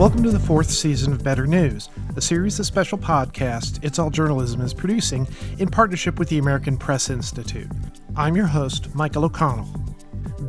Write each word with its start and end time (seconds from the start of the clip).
Welcome 0.00 0.22
to 0.22 0.30
the 0.30 0.38
fourth 0.38 0.70
season 0.70 1.12
of 1.12 1.22
Better 1.22 1.46
News, 1.46 1.90
a 2.16 2.22
series 2.22 2.58
of 2.58 2.64
special 2.64 2.96
podcasts 2.96 3.84
It's 3.84 3.98
All 3.98 4.08
Journalism 4.08 4.62
is 4.62 4.72
producing 4.72 5.28
in 5.58 5.68
partnership 5.68 6.18
with 6.18 6.30
the 6.30 6.38
American 6.38 6.78
Press 6.78 7.10
Institute. 7.10 7.70
I'm 8.16 8.34
your 8.34 8.46
host, 8.46 8.94
Michael 8.94 9.26
O'Connell. 9.26 9.68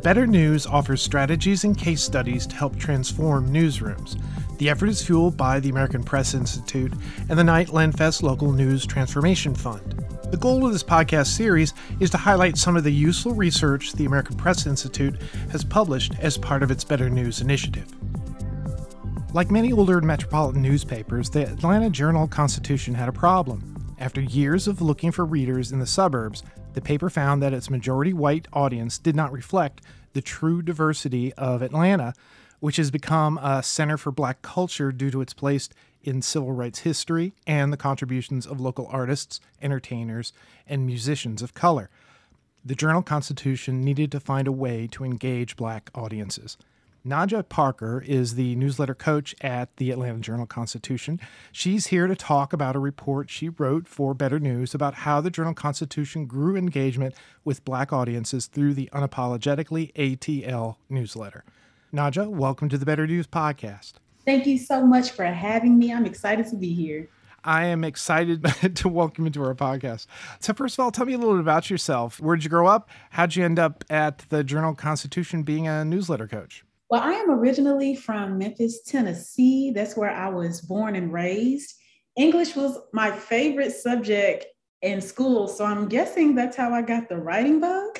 Better 0.02 0.26
News 0.26 0.66
offers 0.66 1.02
strategies 1.02 1.64
and 1.64 1.76
case 1.76 2.02
studies 2.02 2.46
to 2.46 2.56
help 2.56 2.78
transform 2.78 3.52
newsrooms. 3.52 4.18
The 4.56 4.70
effort 4.70 4.88
is 4.88 5.04
fueled 5.04 5.36
by 5.36 5.60
the 5.60 5.68
American 5.68 6.02
Press 6.02 6.32
Institute 6.32 6.94
and 7.28 7.38
the 7.38 7.44
Knight 7.44 7.68
Lenfest 7.68 8.22
Local 8.22 8.52
News 8.52 8.86
Transformation 8.86 9.54
Fund. 9.54 10.02
The 10.30 10.38
goal 10.38 10.64
of 10.64 10.72
this 10.72 10.82
podcast 10.82 11.26
series 11.26 11.74
is 12.00 12.08
to 12.08 12.16
highlight 12.16 12.56
some 12.56 12.74
of 12.74 12.84
the 12.84 12.90
useful 12.90 13.34
research 13.34 13.92
the 13.92 14.06
American 14.06 14.34
Press 14.38 14.66
Institute 14.66 15.20
has 15.50 15.62
published 15.62 16.14
as 16.20 16.38
part 16.38 16.62
of 16.62 16.70
its 16.70 16.84
Better 16.84 17.10
News 17.10 17.42
initiative. 17.42 17.94
Like 19.34 19.50
many 19.50 19.72
older 19.72 19.98
metropolitan 20.02 20.60
newspapers, 20.60 21.30
the 21.30 21.50
Atlanta 21.50 21.88
Journal 21.88 22.28
Constitution 22.28 22.92
had 22.92 23.08
a 23.08 23.12
problem. 23.12 23.94
After 23.98 24.20
years 24.20 24.68
of 24.68 24.82
looking 24.82 25.10
for 25.10 25.24
readers 25.24 25.72
in 25.72 25.78
the 25.78 25.86
suburbs, 25.86 26.42
the 26.74 26.82
paper 26.82 27.08
found 27.08 27.42
that 27.42 27.54
its 27.54 27.70
majority 27.70 28.12
white 28.12 28.46
audience 28.52 28.98
did 28.98 29.16
not 29.16 29.32
reflect 29.32 29.80
the 30.12 30.20
true 30.20 30.60
diversity 30.60 31.32
of 31.34 31.62
Atlanta, 31.62 32.12
which 32.60 32.76
has 32.76 32.90
become 32.90 33.38
a 33.38 33.62
center 33.62 33.96
for 33.96 34.12
black 34.12 34.42
culture 34.42 34.92
due 34.92 35.10
to 35.10 35.22
its 35.22 35.32
place 35.32 35.70
in 36.02 36.20
civil 36.20 36.52
rights 36.52 36.80
history 36.80 37.32
and 37.46 37.72
the 37.72 37.78
contributions 37.78 38.46
of 38.46 38.60
local 38.60 38.86
artists, 38.88 39.40
entertainers, 39.62 40.34
and 40.66 40.84
musicians 40.84 41.40
of 41.40 41.54
color. 41.54 41.88
The 42.62 42.74
Journal 42.74 43.02
Constitution 43.02 43.82
needed 43.82 44.12
to 44.12 44.20
find 44.20 44.46
a 44.46 44.52
way 44.52 44.86
to 44.88 45.04
engage 45.04 45.56
black 45.56 45.90
audiences. 45.94 46.58
Najja 47.04 47.48
Parker 47.48 48.04
is 48.06 48.36
the 48.36 48.54
newsletter 48.54 48.94
coach 48.94 49.34
at 49.40 49.76
the 49.76 49.90
Atlanta 49.90 50.20
Journal 50.20 50.46
Constitution. 50.46 51.18
She's 51.50 51.88
here 51.88 52.06
to 52.06 52.14
talk 52.14 52.52
about 52.52 52.76
a 52.76 52.78
report 52.78 53.28
she 53.28 53.48
wrote 53.48 53.88
for 53.88 54.14
Better 54.14 54.38
News 54.38 54.72
about 54.72 54.94
how 54.94 55.20
the 55.20 55.30
Journal 55.30 55.52
Constitution 55.52 56.26
grew 56.26 56.54
engagement 56.54 57.16
with 57.44 57.64
black 57.64 57.92
audiences 57.92 58.46
through 58.46 58.74
the 58.74 58.88
unapologetically 58.92 59.92
ATL 59.94 60.76
newsletter. 60.88 61.44
Najja, 61.92 62.28
welcome 62.28 62.68
to 62.68 62.78
the 62.78 62.86
Better 62.86 63.04
News 63.04 63.26
podcast. 63.26 63.94
Thank 64.24 64.46
you 64.46 64.56
so 64.56 64.86
much 64.86 65.10
for 65.10 65.24
having 65.24 65.76
me. 65.80 65.92
I'm 65.92 66.06
excited 66.06 66.46
to 66.50 66.56
be 66.56 66.72
here. 66.72 67.08
I 67.42 67.64
am 67.64 67.82
excited 67.82 68.44
to 68.76 68.88
welcome 68.88 69.24
you 69.24 69.32
to 69.32 69.42
our 69.42 69.56
podcast. 69.56 70.06
So, 70.38 70.54
first 70.54 70.78
of 70.78 70.84
all, 70.84 70.92
tell 70.92 71.06
me 71.06 71.14
a 71.14 71.18
little 71.18 71.34
bit 71.34 71.40
about 71.40 71.68
yourself. 71.68 72.20
Where 72.20 72.36
did 72.36 72.44
you 72.44 72.50
grow 72.50 72.68
up? 72.68 72.88
How'd 73.10 73.34
you 73.34 73.44
end 73.44 73.58
up 73.58 73.82
at 73.90 74.18
the 74.28 74.44
Journal 74.44 74.76
Constitution 74.76 75.42
being 75.42 75.66
a 75.66 75.84
newsletter 75.84 76.28
coach? 76.28 76.64
Well, 76.92 77.00
I 77.00 77.12
am 77.12 77.30
originally 77.30 77.96
from 77.96 78.36
Memphis, 78.36 78.82
Tennessee. 78.82 79.70
That's 79.70 79.96
where 79.96 80.10
I 80.10 80.28
was 80.28 80.60
born 80.60 80.94
and 80.94 81.10
raised. 81.10 81.72
English 82.18 82.54
was 82.54 82.78
my 82.92 83.10
favorite 83.10 83.72
subject 83.72 84.44
in 84.82 85.00
school. 85.00 85.48
So 85.48 85.64
I'm 85.64 85.88
guessing 85.88 86.34
that's 86.34 86.54
how 86.54 86.74
I 86.74 86.82
got 86.82 87.08
the 87.08 87.16
writing 87.16 87.60
bug. 87.60 87.98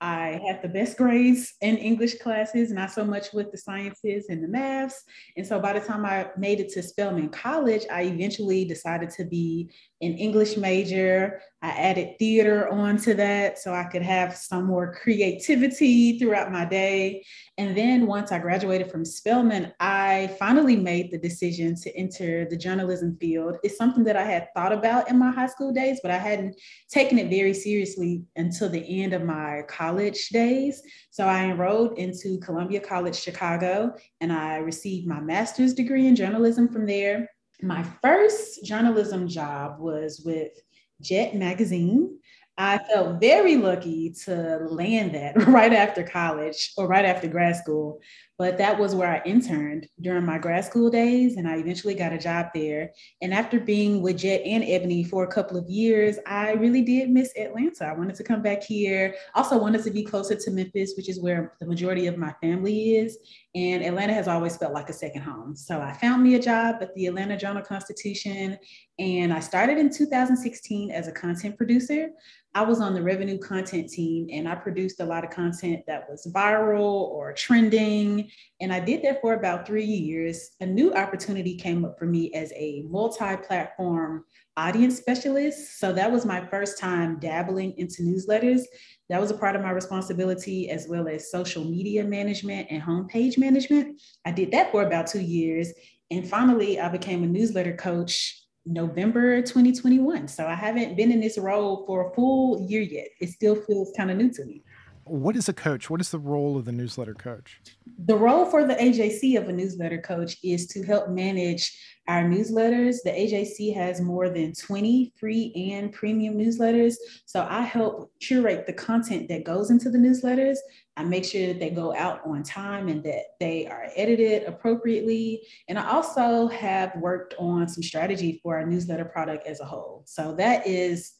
I 0.00 0.40
had 0.44 0.60
the 0.60 0.68
best 0.68 0.98
grades 0.98 1.54
in 1.60 1.76
English 1.76 2.18
classes, 2.18 2.72
not 2.72 2.90
so 2.90 3.04
much 3.04 3.32
with 3.32 3.52
the 3.52 3.58
sciences 3.58 4.26
and 4.28 4.42
the 4.42 4.48
maths. 4.48 5.04
And 5.36 5.46
so 5.46 5.60
by 5.60 5.74
the 5.74 5.86
time 5.86 6.04
I 6.04 6.30
made 6.36 6.58
it 6.58 6.70
to 6.70 6.82
Spelman 6.82 7.28
College, 7.28 7.86
I 7.92 8.02
eventually 8.02 8.64
decided 8.64 9.10
to 9.10 9.24
be 9.24 9.70
an 10.02 10.14
English 10.14 10.56
major. 10.56 11.40
I 11.66 11.70
added 11.70 12.16
theater 12.20 12.68
onto 12.68 13.12
that 13.14 13.58
so 13.58 13.74
I 13.74 13.82
could 13.82 14.02
have 14.02 14.36
some 14.36 14.66
more 14.66 14.94
creativity 14.94 16.16
throughout 16.16 16.52
my 16.52 16.64
day. 16.64 17.24
And 17.58 17.76
then 17.76 18.06
once 18.06 18.30
I 18.30 18.38
graduated 18.38 18.88
from 18.88 19.04
Spelman, 19.04 19.72
I 19.80 20.32
finally 20.38 20.76
made 20.76 21.10
the 21.10 21.18
decision 21.18 21.74
to 21.82 21.92
enter 21.96 22.44
the 22.48 22.56
journalism 22.56 23.16
field. 23.20 23.56
It's 23.64 23.76
something 23.76 24.04
that 24.04 24.16
I 24.16 24.22
had 24.22 24.46
thought 24.54 24.70
about 24.70 25.10
in 25.10 25.18
my 25.18 25.32
high 25.32 25.48
school 25.48 25.72
days, 25.72 25.98
but 26.00 26.12
I 26.12 26.18
hadn't 26.18 26.54
taken 26.88 27.18
it 27.18 27.30
very 27.30 27.52
seriously 27.52 28.22
until 28.36 28.68
the 28.68 29.02
end 29.02 29.12
of 29.12 29.24
my 29.24 29.62
college 29.66 30.28
days. 30.28 30.80
So 31.10 31.26
I 31.26 31.46
enrolled 31.46 31.98
into 31.98 32.38
Columbia 32.38 32.78
College 32.78 33.16
Chicago 33.16 33.92
and 34.20 34.32
I 34.32 34.58
received 34.58 35.08
my 35.08 35.18
master's 35.18 35.74
degree 35.74 36.06
in 36.06 36.14
journalism 36.14 36.68
from 36.68 36.86
there 36.86 37.28
my 37.62 37.82
first 38.02 38.64
journalism 38.64 39.26
job 39.28 39.80
was 39.80 40.22
with 40.24 40.52
Jet 41.00 41.34
Magazine. 41.34 42.18
I 42.58 42.78
felt 42.78 43.20
very 43.20 43.56
lucky 43.56 44.14
to 44.24 44.58
land 44.70 45.14
that 45.14 45.36
right 45.46 45.72
after 45.72 46.02
college 46.02 46.72
or 46.76 46.88
right 46.88 47.04
after 47.04 47.28
grad 47.28 47.56
school. 47.56 48.00
But 48.38 48.58
that 48.58 48.78
was 48.78 48.94
where 48.94 49.08
I 49.08 49.22
interned 49.24 49.88
during 50.00 50.26
my 50.26 50.38
grad 50.38 50.64
school 50.64 50.90
days, 50.90 51.36
and 51.36 51.48
I 51.48 51.56
eventually 51.56 51.94
got 51.94 52.12
a 52.12 52.18
job 52.18 52.48
there. 52.54 52.92
And 53.22 53.32
after 53.32 53.58
being 53.58 54.02
with 54.02 54.18
Jet 54.18 54.42
and 54.44 54.62
Ebony 54.62 55.04
for 55.04 55.24
a 55.24 55.32
couple 55.32 55.56
of 55.56 55.68
years, 55.70 56.18
I 56.26 56.52
really 56.52 56.82
did 56.82 57.08
miss 57.08 57.32
Atlanta. 57.38 57.86
I 57.86 57.94
wanted 57.94 58.14
to 58.16 58.24
come 58.24 58.42
back 58.42 58.62
here. 58.62 59.14
Also, 59.34 59.58
wanted 59.58 59.84
to 59.84 59.90
be 59.90 60.04
closer 60.04 60.34
to 60.34 60.50
Memphis, 60.50 60.94
which 60.96 61.08
is 61.08 61.20
where 61.20 61.54
the 61.60 61.66
majority 61.66 62.06
of 62.08 62.18
my 62.18 62.34
family 62.42 62.96
is. 62.96 63.16
And 63.54 63.82
Atlanta 63.82 64.12
has 64.12 64.28
always 64.28 64.56
felt 64.58 64.74
like 64.74 64.90
a 64.90 64.92
second 64.92 65.22
home. 65.22 65.56
So 65.56 65.80
I 65.80 65.94
found 65.94 66.22
me 66.22 66.34
a 66.34 66.40
job 66.40 66.76
at 66.82 66.94
the 66.94 67.06
Atlanta 67.06 67.38
Journal 67.38 67.62
Constitution, 67.62 68.58
and 68.98 69.32
I 69.32 69.40
started 69.40 69.78
in 69.78 69.90
2016 69.90 70.90
as 70.90 71.08
a 71.08 71.12
content 71.12 71.56
producer. 71.56 72.10
I 72.56 72.62
was 72.62 72.80
on 72.80 72.94
the 72.94 73.02
revenue 73.02 73.36
content 73.36 73.90
team 73.90 74.28
and 74.32 74.48
I 74.48 74.54
produced 74.54 75.00
a 75.00 75.04
lot 75.04 75.24
of 75.24 75.30
content 75.30 75.82
that 75.86 76.08
was 76.08 76.26
viral 76.34 76.80
or 76.80 77.34
trending. 77.34 78.25
And 78.60 78.72
I 78.72 78.80
did 78.80 79.02
that 79.02 79.20
for 79.20 79.34
about 79.34 79.66
three 79.66 79.84
years. 79.84 80.50
A 80.60 80.66
new 80.66 80.92
opportunity 80.94 81.56
came 81.56 81.84
up 81.84 81.98
for 81.98 82.06
me 82.06 82.32
as 82.34 82.52
a 82.52 82.84
multi 82.88 83.36
platform 83.36 84.24
audience 84.56 84.96
specialist. 84.96 85.78
So 85.78 85.92
that 85.92 86.10
was 86.10 86.24
my 86.24 86.46
first 86.46 86.78
time 86.78 87.18
dabbling 87.18 87.74
into 87.76 88.02
newsletters. 88.02 88.62
That 89.08 89.20
was 89.20 89.30
a 89.30 89.36
part 89.36 89.54
of 89.54 89.62
my 89.62 89.70
responsibility, 89.70 90.70
as 90.70 90.88
well 90.88 91.08
as 91.08 91.30
social 91.30 91.64
media 91.64 92.04
management 92.04 92.68
and 92.70 92.82
homepage 92.82 93.38
management. 93.38 94.00
I 94.24 94.32
did 94.32 94.50
that 94.52 94.72
for 94.72 94.86
about 94.86 95.06
two 95.06 95.20
years. 95.20 95.72
And 96.10 96.26
finally, 96.26 96.80
I 96.80 96.88
became 96.88 97.22
a 97.22 97.26
newsletter 97.26 97.74
coach 97.76 98.42
November 98.64 99.40
2021. 99.42 100.28
So 100.28 100.46
I 100.46 100.54
haven't 100.54 100.96
been 100.96 101.12
in 101.12 101.20
this 101.20 101.38
role 101.38 101.86
for 101.86 102.10
a 102.10 102.14
full 102.14 102.66
year 102.68 102.82
yet. 102.82 103.08
It 103.20 103.30
still 103.30 103.54
feels 103.54 103.92
kind 103.96 104.10
of 104.10 104.16
new 104.16 104.32
to 104.32 104.44
me. 104.44 104.62
What 105.08 105.36
is 105.36 105.48
a 105.48 105.52
coach? 105.52 105.88
What 105.88 106.00
is 106.00 106.10
the 106.10 106.18
role 106.18 106.58
of 106.58 106.64
the 106.64 106.72
newsletter 106.72 107.14
coach? 107.14 107.60
The 108.06 108.16
role 108.16 108.44
for 108.44 108.66
the 108.66 108.74
AJC 108.74 109.40
of 109.40 109.48
a 109.48 109.52
newsletter 109.52 110.00
coach 110.00 110.36
is 110.42 110.66
to 110.68 110.82
help 110.82 111.10
manage 111.10 111.80
our 112.08 112.24
newsletters. 112.24 112.96
The 113.04 113.10
AJC 113.10 113.72
has 113.76 114.00
more 114.00 114.28
than 114.28 114.52
20 114.52 115.12
free 115.16 115.70
and 115.72 115.92
premium 115.92 116.36
newsletters. 116.36 116.94
So 117.24 117.46
I 117.48 117.62
help 117.62 118.10
curate 118.18 118.66
the 118.66 118.72
content 118.72 119.28
that 119.28 119.44
goes 119.44 119.70
into 119.70 119.90
the 119.90 119.98
newsletters. 119.98 120.56
I 120.96 121.04
make 121.04 121.24
sure 121.24 121.46
that 121.46 121.60
they 121.60 121.70
go 121.70 121.94
out 121.94 122.26
on 122.26 122.42
time 122.42 122.88
and 122.88 123.04
that 123.04 123.36
they 123.38 123.68
are 123.68 123.86
edited 123.94 124.42
appropriately. 124.42 125.42
And 125.68 125.78
I 125.78 125.88
also 125.88 126.48
have 126.48 126.96
worked 126.96 127.36
on 127.38 127.68
some 127.68 127.84
strategy 127.84 128.40
for 128.42 128.56
our 128.56 128.66
newsletter 128.66 129.04
product 129.04 129.46
as 129.46 129.60
a 129.60 129.64
whole. 129.64 130.02
So 130.04 130.34
that 130.34 130.66
is 130.66 131.12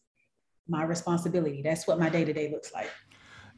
my 0.68 0.82
responsibility. 0.82 1.62
That's 1.62 1.86
what 1.86 1.98
my 1.98 2.08
day 2.08 2.24
to 2.24 2.32
day 2.32 2.50
looks 2.50 2.72
like. 2.72 2.90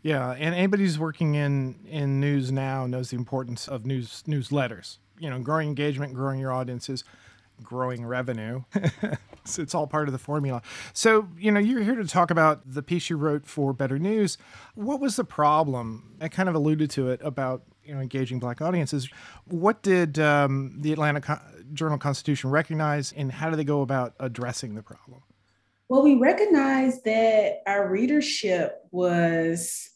Yeah, 0.03 0.31
and 0.31 0.55
anybody 0.55 0.85
who's 0.85 0.99
working 0.99 1.35
in 1.35 1.81
in 1.87 2.21
news 2.21 2.53
now 2.53 2.87
knows 2.87 3.11
the 3.11 3.17
importance 3.17 3.69
of 3.69 3.85
news 3.85 4.23
newsletters. 4.27 4.99
You 5.19 5.31
know, 5.31 5.41
growing 5.41 5.69
engagement, 5.69 6.15
growing 6.15 6.39
your 6.39 6.53
audiences, 6.53 7.05
growing 7.63 8.07
revenue. 8.07 8.63
so 9.45 9.63
it's 9.63 9.75
all 9.75 9.87
part 9.87 10.09
of 10.09 10.13
the 10.13 10.19
formula. 10.19 10.63
So, 10.93 11.29
you 11.37 11.51
know, 11.51 11.61
you're 11.61 11.83
here 11.83 11.97
to 11.97 12.07
talk 12.07 12.31
about 12.31 12.63
the 12.73 12.83
piece 12.83 13.11
you 13.11 13.17
wrote 13.17 13.47
for 13.47 13.73
Better 13.73 13.99
News. 13.99 14.39
What 14.75 15.01
was 15.01 15.17
the 15.17 15.25
problem? 15.25 16.17
I 16.21 16.29
kind 16.29 16.49
of 16.49 16.55
alluded 16.55 16.91
to 16.91 17.11
it 17.11 17.21
about 17.23 17.63
you 17.85 17.95
know 17.95 18.01
engaging 18.01 18.39
black 18.39 18.61
audiences. 18.61 19.09
What 19.47 19.83
did 19.83 20.19
um, 20.19 20.77
the 20.79 20.93
Atlanta 20.93 21.21
Co- 21.21 21.41
Journal 21.73 21.99
Constitution 21.99 22.51
recognize, 22.51 23.13
and 23.13 23.33
how 23.33 23.51
do 23.51 23.57
they 23.57 23.65
go 23.65 23.81
about 23.81 24.15
addressing 24.21 24.75
the 24.75 24.83
problem? 24.83 25.23
Well, 25.89 26.03
we 26.03 26.17
recognized 26.17 27.05
that 27.05 27.63
our 27.67 27.89
readership 27.89 28.87
was 28.91 29.91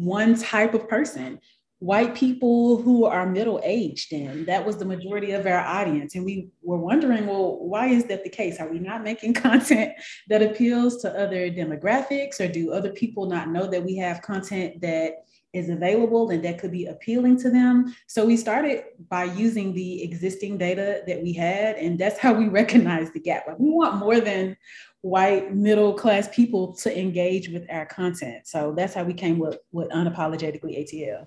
one 0.00 0.34
type 0.34 0.74
of 0.74 0.88
person 0.88 1.38
white 1.80 2.14
people 2.14 2.80
who 2.82 3.06
are 3.06 3.24
middle 3.24 3.58
aged 3.64 4.12
and 4.12 4.46
that 4.46 4.64
was 4.64 4.76
the 4.76 4.84
majority 4.84 5.32
of 5.32 5.46
our 5.46 5.60
audience. 5.60 6.14
And 6.14 6.26
we 6.26 6.50
were 6.62 6.78
wondering 6.78 7.26
well 7.26 7.58
why 7.58 7.88
is 7.88 8.04
that 8.04 8.22
the 8.22 8.28
case? 8.30 8.60
Are 8.60 8.68
we 8.68 8.78
not 8.78 9.02
making 9.02 9.34
content 9.48 9.92
that 10.28 10.42
appeals 10.42 11.00
to 11.02 11.10
other 11.18 11.50
demographics? 11.50 12.38
Or 12.38 12.48
do 12.48 12.72
other 12.72 12.92
people 12.92 13.26
not 13.26 13.48
know 13.48 13.66
that 13.66 13.82
we 13.82 13.96
have 13.96 14.20
content 14.20 14.82
that 14.82 15.24
is 15.54 15.68
available 15.68 16.30
and 16.30 16.44
that 16.44 16.58
could 16.58 16.70
be 16.70 16.84
appealing 16.84 17.40
to 17.40 17.50
them? 17.50 17.94
So 18.06 18.26
we 18.26 18.36
started 18.36 18.84
by 19.08 19.24
using 19.24 19.72
the 19.72 20.02
existing 20.02 20.58
data 20.58 21.00
that 21.06 21.22
we 21.22 21.32
had 21.32 21.76
and 21.76 21.98
that's 21.98 22.18
how 22.18 22.34
we 22.34 22.48
recognize 22.60 23.10
the 23.12 23.20
gap. 23.20 23.46
Like 23.48 23.58
we 23.58 23.70
want 23.70 23.96
more 23.96 24.20
than 24.20 24.54
white 25.02 25.54
middle 25.54 25.94
class 25.94 26.28
people 26.28 26.74
to 26.74 26.98
engage 26.98 27.48
with 27.48 27.66
our 27.70 27.86
content 27.86 28.46
so 28.46 28.72
that's 28.76 28.94
how 28.94 29.02
we 29.02 29.14
came 29.14 29.38
with, 29.38 29.58
with 29.72 29.88
unapologetically 29.90 30.78
atl 30.78 31.26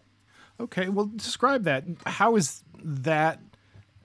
Okay, 0.60 0.90
well, 0.90 1.12
describe 1.16 1.64
that. 1.64 1.84
How 2.06 2.36
is 2.36 2.64
that 2.84 3.40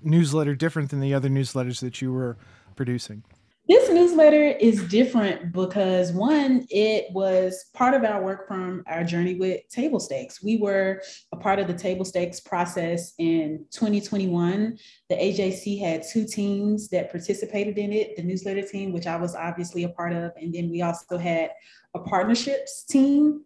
newsletter 0.03 0.55
different 0.55 0.91
than 0.91 1.01
the 1.01 1.15
other 1.15 1.29
newsletters 1.29 1.81
that 1.81 2.01
you 2.01 2.13
were 2.13 2.37
producing? 2.77 3.23
This 3.69 3.91
newsletter 3.91 4.45
is 4.45 4.89
different 4.89 5.53
because 5.53 6.11
one, 6.11 6.67
it 6.71 7.13
was 7.13 7.67
part 7.75 7.93
of 7.93 8.03
our 8.03 8.25
work 8.25 8.49
from 8.49 8.83
our 8.87 9.05
journey 9.05 9.35
with 9.35 9.61
table 9.69 10.01
stakes. 10.01 10.43
We 10.43 10.57
were 10.57 11.03
a 11.33 11.37
part 11.37 11.59
of 11.59 11.67
the 11.67 11.75
table 11.75 12.07
stakes 12.07 12.41
process 12.41 13.13
in 13.19 13.67
2021. 13.71 14.79
The 15.11 15.15
AJC 15.15 15.81
had 15.81 16.03
two 16.11 16.25
teams 16.25 16.89
that 16.89 17.11
participated 17.11 17.77
in 17.77 17.93
it 17.93 18.17
the 18.17 18.23
newsletter 18.23 18.63
team, 18.63 18.91
which 18.91 19.07
I 19.07 19.17
was 19.17 19.35
obviously 19.35 19.85
a 19.85 19.91
part 19.91 20.15
of, 20.15 20.33
and 20.41 20.55
then 20.55 20.71
we 20.71 20.81
also 20.81 21.19
had 21.19 21.51
a 21.95 21.99
partnerships 21.99 22.85
team. 22.85 23.45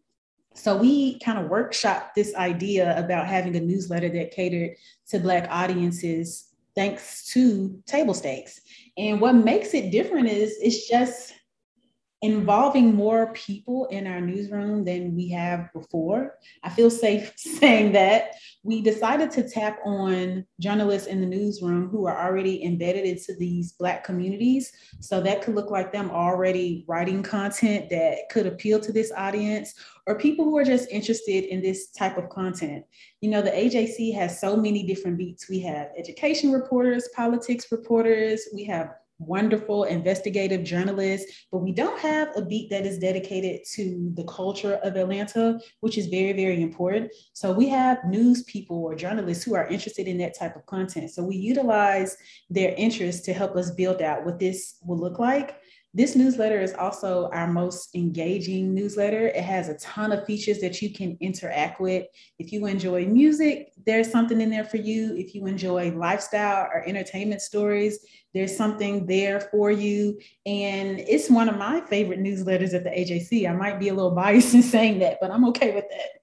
So 0.54 0.76
we 0.76 1.18
kind 1.18 1.38
of 1.38 1.50
workshopped 1.50 2.14
this 2.14 2.32
idea 2.36 2.96
about 2.96 3.26
having 3.26 3.56
a 3.56 3.60
newsletter 3.60 4.10
that 4.10 4.30
catered 4.30 4.76
to 5.08 5.18
Black 5.18 5.48
audiences 5.50 6.51
thanks 6.74 7.26
to 7.32 7.80
table 7.86 8.14
stakes. 8.14 8.60
And 8.96 9.20
what 9.20 9.34
makes 9.34 9.74
it 9.74 9.90
different 9.90 10.28
is 10.28 10.58
it's 10.60 10.88
just 10.88 11.34
involving 12.22 12.94
more 12.94 13.32
people 13.32 13.86
in 13.86 14.06
our 14.06 14.20
newsroom 14.20 14.84
than 14.84 15.14
we 15.14 15.28
have 15.28 15.72
before. 15.72 16.38
I 16.62 16.70
feel 16.70 16.88
safe 16.88 17.32
saying 17.36 17.92
that. 17.92 18.36
We 18.62 18.80
decided 18.80 19.32
to 19.32 19.48
tap 19.48 19.80
on 19.84 20.46
journalists 20.60 21.08
in 21.08 21.20
the 21.20 21.26
newsroom 21.26 21.88
who 21.88 22.06
are 22.06 22.24
already 22.24 22.64
embedded 22.64 23.04
into 23.04 23.34
these 23.36 23.72
Black 23.72 24.04
communities. 24.04 24.72
So 25.00 25.20
that 25.20 25.42
could 25.42 25.56
look 25.56 25.72
like 25.72 25.92
them 25.92 26.10
already 26.10 26.84
writing 26.86 27.24
content 27.24 27.90
that 27.90 28.28
could 28.30 28.46
appeal 28.46 28.78
to 28.78 28.92
this 28.92 29.12
audience 29.16 29.74
or 30.06 30.16
people 30.16 30.44
who 30.44 30.56
are 30.56 30.64
just 30.64 30.88
interested 30.90 31.44
in 31.44 31.60
this 31.60 31.90
type 31.90 32.16
of 32.18 32.28
content. 32.28 32.84
You 33.20 33.30
know, 33.30 33.42
the 33.42 33.50
AJC 33.50 34.14
has 34.14 34.40
so 34.40 34.56
many 34.56 34.86
different 34.86 35.18
beats. 35.18 35.48
We 35.48 35.60
have 35.60 35.88
education 35.98 36.52
reporters, 36.52 37.08
politics 37.14 37.66
reporters, 37.72 38.48
we 38.54 38.64
have 38.64 38.94
wonderful 39.26 39.84
investigative 39.84 40.64
journalists, 40.64 41.46
but 41.50 41.58
we 41.58 41.72
don't 41.72 41.98
have 41.98 42.28
a 42.36 42.42
beat 42.42 42.70
that 42.70 42.86
is 42.86 42.98
dedicated 42.98 43.60
to 43.74 44.10
the 44.14 44.24
culture 44.24 44.74
of 44.82 44.96
Atlanta, 44.96 45.60
which 45.80 45.98
is 45.98 46.06
very, 46.06 46.32
very 46.32 46.62
important. 46.62 47.10
So 47.32 47.52
we 47.52 47.68
have 47.68 48.04
news 48.04 48.42
people 48.44 48.82
or 48.82 48.94
journalists 48.94 49.44
who 49.44 49.54
are 49.54 49.66
interested 49.66 50.06
in 50.06 50.18
that 50.18 50.38
type 50.38 50.56
of 50.56 50.66
content. 50.66 51.10
So 51.10 51.22
we 51.22 51.36
utilize 51.36 52.16
their 52.50 52.74
interest 52.76 53.24
to 53.26 53.32
help 53.32 53.56
us 53.56 53.70
build 53.70 54.02
out 54.02 54.24
what 54.24 54.38
this 54.38 54.78
will 54.84 54.98
look 54.98 55.18
like. 55.18 55.56
This 55.94 56.16
newsletter 56.16 56.58
is 56.58 56.72
also 56.72 57.28
our 57.34 57.46
most 57.46 57.94
engaging 57.94 58.72
newsletter. 58.72 59.26
It 59.26 59.44
has 59.44 59.68
a 59.68 59.76
ton 59.76 60.10
of 60.10 60.24
features 60.24 60.58
that 60.60 60.80
you 60.80 60.90
can 60.90 61.18
interact 61.20 61.82
with. 61.82 62.06
If 62.38 62.50
you 62.50 62.64
enjoy 62.64 63.04
music, 63.04 63.72
there's 63.84 64.10
something 64.10 64.40
in 64.40 64.48
there 64.48 64.64
for 64.64 64.78
you. 64.78 65.14
If 65.14 65.34
you 65.34 65.46
enjoy 65.46 65.90
lifestyle 65.90 66.66
or 66.72 66.82
entertainment 66.86 67.42
stories, 67.42 67.98
there's 68.32 68.56
something 68.56 69.04
there 69.04 69.38
for 69.38 69.70
you. 69.70 70.18
And 70.46 70.98
it's 71.00 71.28
one 71.28 71.50
of 71.50 71.58
my 71.58 71.82
favorite 71.82 72.20
newsletters 72.20 72.72
at 72.72 72.84
the 72.84 72.90
AJC. 72.90 73.46
I 73.46 73.52
might 73.52 73.78
be 73.78 73.88
a 73.88 73.94
little 73.94 74.12
biased 74.12 74.54
in 74.54 74.62
saying 74.62 75.00
that, 75.00 75.18
but 75.20 75.30
I'm 75.30 75.44
okay 75.48 75.74
with 75.74 75.84
that. 75.90 76.22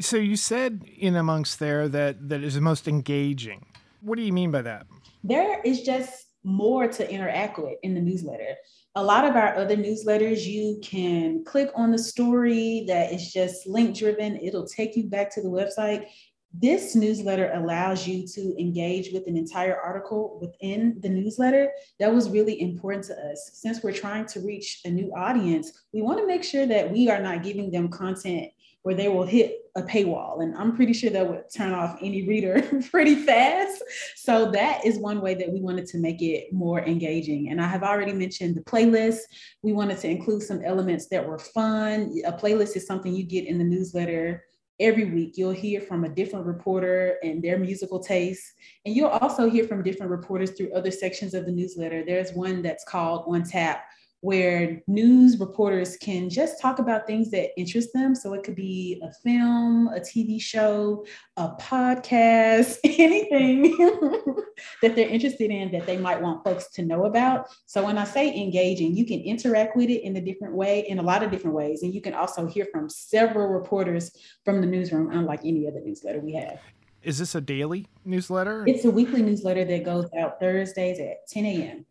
So 0.00 0.16
you 0.16 0.34
said 0.34 0.84
in 0.98 1.14
amongst 1.14 1.60
there 1.60 1.88
that 1.88 2.28
that 2.28 2.42
is 2.42 2.54
the 2.54 2.60
most 2.60 2.88
engaging. 2.88 3.66
What 4.00 4.16
do 4.16 4.22
you 4.22 4.32
mean 4.32 4.50
by 4.50 4.62
that? 4.62 4.86
There 5.22 5.60
is 5.62 5.82
just 5.82 6.27
more 6.44 6.88
to 6.88 7.10
interact 7.10 7.58
with 7.58 7.78
in 7.82 7.94
the 7.94 8.00
newsletter. 8.00 8.54
A 8.94 9.02
lot 9.02 9.24
of 9.24 9.36
our 9.36 9.54
other 9.54 9.76
newsletters, 9.76 10.44
you 10.44 10.78
can 10.82 11.44
click 11.44 11.70
on 11.74 11.90
the 11.90 11.98
story 11.98 12.84
that 12.88 13.12
is 13.12 13.32
just 13.32 13.66
link 13.66 13.96
driven. 13.96 14.36
It'll 14.36 14.66
take 14.66 14.96
you 14.96 15.04
back 15.04 15.32
to 15.34 15.42
the 15.42 15.48
website 15.48 16.06
this 16.54 16.94
newsletter 16.94 17.50
allows 17.52 18.06
you 18.06 18.26
to 18.26 18.58
engage 18.58 19.12
with 19.12 19.26
an 19.26 19.36
entire 19.36 19.78
article 19.78 20.38
within 20.40 20.98
the 21.00 21.08
newsletter. 21.08 21.70
That 22.00 22.12
was 22.12 22.30
really 22.30 22.60
important 22.60 23.04
to 23.06 23.30
us. 23.30 23.50
Since 23.54 23.82
we're 23.82 23.92
trying 23.92 24.26
to 24.26 24.40
reach 24.40 24.80
a 24.84 24.90
new 24.90 25.12
audience, 25.14 25.84
we 25.92 26.00
want 26.00 26.18
to 26.18 26.26
make 26.26 26.42
sure 26.42 26.66
that 26.66 26.90
we 26.90 27.10
are 27.10 27.20
not 27.20 27.42
giving 27.42 27.70
them 27.70 27.88
content 27.88 28.48
where 28.82 28.94
they 28.94 29.08
will 29.08 29.26
hit 29.26 29.56
a 29.76 29.82
paywall. 29.82 30.42
And 30.42 30.54
I'm 30.56 30.74
pretty 30.74 30.92
sure 30.92 31.10
that 31.10 31.28
would 31.28 31.44
turn 31.54 31.72
off 31.72 31.98
any 32.00 32.26
reader 32.26 32.62
pretty 32.90 33.16
fast. 33.16 33.82
So 34.16 34.50
that 34.52 34.84
is 34.84 34.98
one 34.98 35.20
way 35.20 35.34
that 35.34 35.50
we 35.50 35.60
wanted 35.60 35.86
to 35.86 35.98
make 35.98 36.22
it 36.22 36.52
more 36.52 36.80
engaging. 36.80 37.50
And 37.50 37.60
I 37.60 37.66
have 37.66 37.82
already 37.82 38.12
mentioned 38.12 38.56
the 38.56 38.62
playlist. 38.62 39.20
We 39.62 39.72
wanted 39.72 39.98
to 39.98 40.08
include 40.08 40.42
some 40.42 40.62
elements 40.64 41.08
that 41.08 41.26
were 41.26 41.38
fun. 41.38 42.14
A 42.24 42.32
playlist 42.32 42.76
is 42.76 42.86
something 42.86 43.14
you 43.14 43.24
get 43.24 43.46
in 43.46 43.58
the 43.58 43.64
newsletter 43.64 44.44
every 44.80 45.06
week 45.06 45.34
you'll 45.36 45.50
hear 45.50 45.80
from 45.80 46.04
a 46.04 46.08
different 46.08 46.46
reporter 46.46 47.16
and 47.24 47.42
their 47.42 47.58
musical 47.58 47.98
tastes 47.98 48.52
and 48.86 48.94
you'll 48.94 49.08
also 49.08 49.50
hear 49.50 49.66
from 49.66 49.82
different 49.82 50.10
reporters 50.10 50.52
through 50.52 50.72
other 50.72 50.90
sections 50.90 51.34
of 51.34 51.44
the 51.46 51.52
newsletter 51.52 52.04
there's 52.06 52.32
one 52.32 52.62
that's 52.62 52.84
called 52.84 53.24
on 53.26 53.42
tap 53.42 53.84
where 54.20 54.82
news 54.88 55.38
reporters 55.38 55.96
can 55.96 56.28
just 56.28 56.60
talk 56.60 56.80
about 56.80 57.06
things 57.06 57.30
that 57.30 57.58
interest 57.58 57.90
them. 57.94 58.14
So 58.14 58.34
it 58.34 58.42
could 58.42 58.56
be 58.56 59.00
a 59.02 59.12
film, 59.12 59.88
a 59.88 60.00
TV 60.00 60.40
show, 60.40 61.06
a 61.36 61.50
podcast, 61.50 62.78
anything 62.84 63.76
that 64.82 64.96
they're 64.96 65.08
interested 65.08 65.50
in 65.50 65.70
that 65.72 65.86
they 65.86 65.96
might 65.96 66.20
want 66.20 66.42
folks 66.42 66.68
to 66.72 66.82
know 66.82 67.04
about. 67.04 67.48
So 67.66 67.84
when 67.84 67.96
I 67.96 68.04
say 68.04 68.28
engaging, 68.28 68.96
you 68.96 69.06
can 69.06 69.20
interact 69.20 69.76
with 69.76 69.88
it 69.88 70.02
in 70.02 70.16
a 70.16 70.20
different 70.20 70.54
way, 70.54 70.80
in 70.88 70.98
a 70.98 71.02
lot 71.02 71.22
of 71.22 71.30
different 71.30 71.54
ways. 71.54 71.82
And 71.82 71.94
you 71.94 72.00
can 72.00 72.14
also 72.14 72.46
hear 72.46 72.66
from 72.72 72.90
several 72.90 73.48
reporters 73.48 74.10
from 74.44 74.60
the 74.60 74.66
newsroom, 74.66 75.10
unlike 75.12 75.40
any 75.44 75.68
other 75.68 75.80
newsletter 75.80 76.20
we 76.20 76.34
have. 76.34 76.58
Is 77.02 77.18
this 77.18 77.36
a 77.36 77.40
daily 77.40 77.86
newsletter? 78.04 78.64
It's 78.66 78.84
a 78.84 78.90
weekly 78.90 79.22
newsletter 79.22 79.64
that 79.64 79.84
goes 79.84 80.08
out 80.18 80.40
Thursdays 80.40 80.98
at 80.98 81.28
10 81.28 81.44
a.m. 81.44 81.86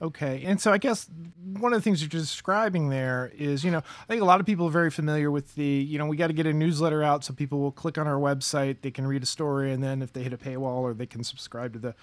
Okay. 0.00 0.42
And 0.44 0.60
so 0.60 0.72
I 0.72 0.78
guess 0.78 1.08
one 1.58 1.72
of 1.72 1.78
the 1.78 1.82
things 1.82 2.02
you're 2.02 2.08
describing 2.08 2.90
there 2.90 3.32
is, 3.34 3.64
you 3.64 3.70
know, 3.70 3.78
I 3.78 4.06
think 4.06 4.20
a 4.20 4.26
lot 4.26 4.40
of 4.40 4.46
people 4.46 4.66
are 4.66 4.70
very 4.70 4.90
familiar 4.90 5.30
with 5.30 5.54
the, 5.54 5.64
you 5.64 5.98
know, 5.98 6.06
we 6.06 6.16
got 6.16 6.26
to 6.26 6.34
get 6.34 6.46
a 6.46 6.52
newsletter 6.52 7.02
out 7.02 7.24
so 7.24 7.32
people 7.32 7.60
will 7.60 7.72
click 7.72 7.96
on 7.96 8.06
our 8.06 8.18
website, 8.18 8.82
they 8.82 8.90
can 8.90 9.06
read 9.06 9.22
a 9.22 9.26
story, 9.26 9.72
and 9.72 9.82
then 9.82 10.02
if 10.02 10.12
they 10.12 10.22
hit 10.22 10.34
a 10.34 10.38
paywall 10.38 10.80
or 10.80 10.92
they 10.92 11.06
can 11.06 11.24
subscribe 11.24 11.72
to 11.72 11.78
the, 11.78 11.94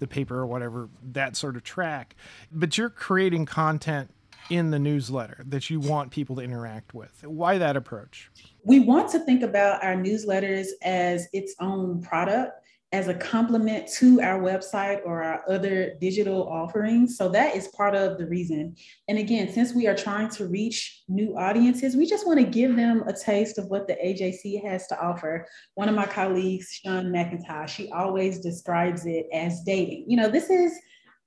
the 0.00 0.06
paper 0.08 0.36
or 0.36 0.46
whatever, 0.46 0.88
that 1.12 1.36
sort 1.36 1.54
of 1.54 1.62
track. 1.62 2.16
But 2.50 2.76
you're 2.76 2.90
creating 2.90 3.46
content 3.46 4.10
in 4.50 4.70
the 4.70 4.78
newsletter 4.78 5.42
that 5.46 5.70
you 5.70 5.80
want 5.80 6.10
people 6.10 6.36
to 6.36 6.42
interact 6.42 6.94
with. 6.94 7.24
Why 7.24 7.58
that 7.58 7.76
approach? 7.76 8.30
We 8.64 8.80
want 8.80 9.10
to 9.10 9.20
think 9.20 9.42
about 9.42 9.82
our 9.82 9.94
newsletters 9.94 10.68
as 10.82 11.28
its 11.32 11.54
own 11.60 12.02
product 12.02 12.62
as 12.92 13.08
a 13.08 13.14
complement 13.14 13.88
to 13.88 14.20
our 14.20 14.40
website 14.40 15.00
or 15.04 15.22
our 15.22 15.42
other 15.50 15.94
digital 16.00 16.48
offerings. 16.48 17.16
So 17.16 17.28
that 17.30 17.56
is 17.56 17.68
part 17.68 17.96
of 17.96 18.16
the 18.16 18.26
reason. 18.26 18.76
And 19.08 19.18
again, 19.18 19.52
since 19.52 19.74
we 19.74 19.88
are 19.88 19.96
trying 19.96 20.30
to 20.30 20.46
reach 20.46 21.02
new 21.08 21.36
audiences, 21.36 21.96
we 21.96 22.06
just 22.06 22.26
want 22.26 22.38
to 22.38 22.46
give 22.46 22.76
them 22.76 23.02
a 23.06 23.12
taste 23.12 23.58
of 23.58 23.66
what 23.66 23.88
the 23.88 23.94
AJC 23.94 24.62
has 24.64 24.86
to 24.88 25.00
offer. 25.00 25.46
One 25.74 25.88
of 25.88 25.96
my 25.96 26.06
colleagues, 26.06 26.80
Sean 26.84 27.06
McIntosh, 27.06 27.68
she 27.68 27.90
always 27.90 28.38
describes 28.38 29.04
it 29.04 29.26
as 29.32 29.62
dating. 29.62 30.04
You 30.06 30.16
know, 30.16 30.28
this 30.28 30.48
is 30.48 30.72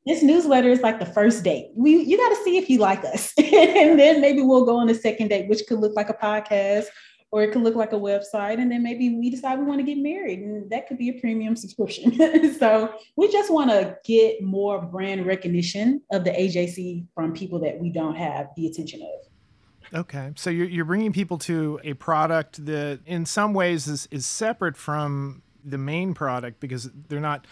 this 0.05 0.23
newsletter 0.23 0.69
is 0.69 0.81
like 0.81 0.97
the 0.97 1.05
first 1.05 1.43
date. 1.43 1.71
We 1.75 1.97
you 1.97 2.17
got 2.17 2.29
to 2.29 2.43
see 2.43 2.57
if 2.57 2.69
you 2.69 2.79
like 2.79 3.03
us, 3.03 3.33
and 3.37 3.99
then 3.99 4.21
maybe 4.21 4.41
we'll 4.41 4.65
go 4.65 4.77
on 4.77 4.89
a 4.89 4.95
second 4.95 5.27
date, 5.27 5.49
which 5.49 5.63
could 5.67 5.79
look 5.79 5.95
like 5.95 6.09
a 6.09 6.13
podcast 6.13 6.85
or 7.31 7.43
it 7.43 7.51
could 7.51 7.61
look 7.61 7.75
like 7.75 7.93
a 7.93 7.99
website 7.99 8.59
and 8.59 8.71
then 8.71 8.81
maybe 8.81 9.15
we 9.15 9.29
decide 9.29 9.59
we 9.59 9.65
want 9.65 9.79
to 9.79 9.85
get 9.85 9.97
married 9.97 10.39
and 10.39 10.69
that 10.69 10.87
could 10.87 10.97
be 10.97 11.09
a 11.09 11.13
premium 11.19 11.55
subscription. 11.55 12.17
So 12.59 12.93
we 13.15 13.31
just 13.31 13.51
want 13.51 13.69
to 13.69 13.97
get 14.03 14.41
more 14.41 14.81
brand 14.81 15.25
recognition 15.25 16.01
of 16.11 16.23
the 16.23 16.31
ajc 16.31 17.05
from 17.13 17.33
people 17.33 17.59
that 17.59 17.79
we 17.79 17.89
don't 17.89 18.15
have 18.15 18.47
the 18.55 18.67
attention 18.67 19.01
of. 19.01 19.99
Okay 20.01 20.31
so 20.35 20.49
you're, 20.49 20.67
you're 20.67 20.85
bringing 20.85 21.13
people 21.13 21.37
to 21.39 21.79
a 21.83 21.93
product 21.93 22.65
that 22.65 22.99
in 23.05 23.25
some 23.25 23.53
ways 23.53 23.87
is, 23.87 24.07
is 24.11 24.25
separate 24.25 24.75
from 24.75 25.41
the 25.63 25.77
main 25.77 26.13
product 26.13 26.59
because 26.59 26.89
they're 27.07 27.19
not 27.19 27.45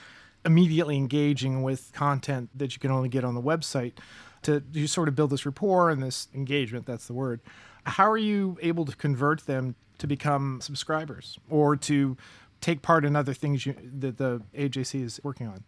immediately 0.45 0.95
engaging 0.95 1.63
with 1.63 1.91
content 1.93 2.49
that 2.55 2.73
you 2.73 2.79
can 2.79 2.91
only 2.91 3.09
get 3.09 3.23
on 3.23 3.35
the 3.35 3.41
website. 3.41 3.93
To 4.43 4.63
you 4.71 4.87
sort 4.87 5.07
of 5.07 5.15
build 5.15 5.31
this 5.31 5.45
rapport 5.45 5.89
and 5.89 6.01
this 6.01 6.27
engagement 6.33 6.85
that's 6.85 7.07
the 7.07 7.13
word 7.13 7.41
how 7.87 8.09
are 8.09 8.17
you 8.17 8.57
able 8.61 8.85
to 8.85 8.95
convert 8.95 9.45
them 9.45 9.75
to 9.97 10.07
become 10.07 10.59
subscribers 10.61 11.39
or 11.49 11.75
to 11.75 12.17
take 12.61 12.81
part 12.81 13.05
in 13.05 13.15
other 13.15 13.33
things 13.33 13.65
you, 13.65 13.75
that 13.99 14.17
the 14.17 14.41
AJC 14.55 15.03
is 15.03 15.19
working 15.23 15.47
on? 15.47 15.63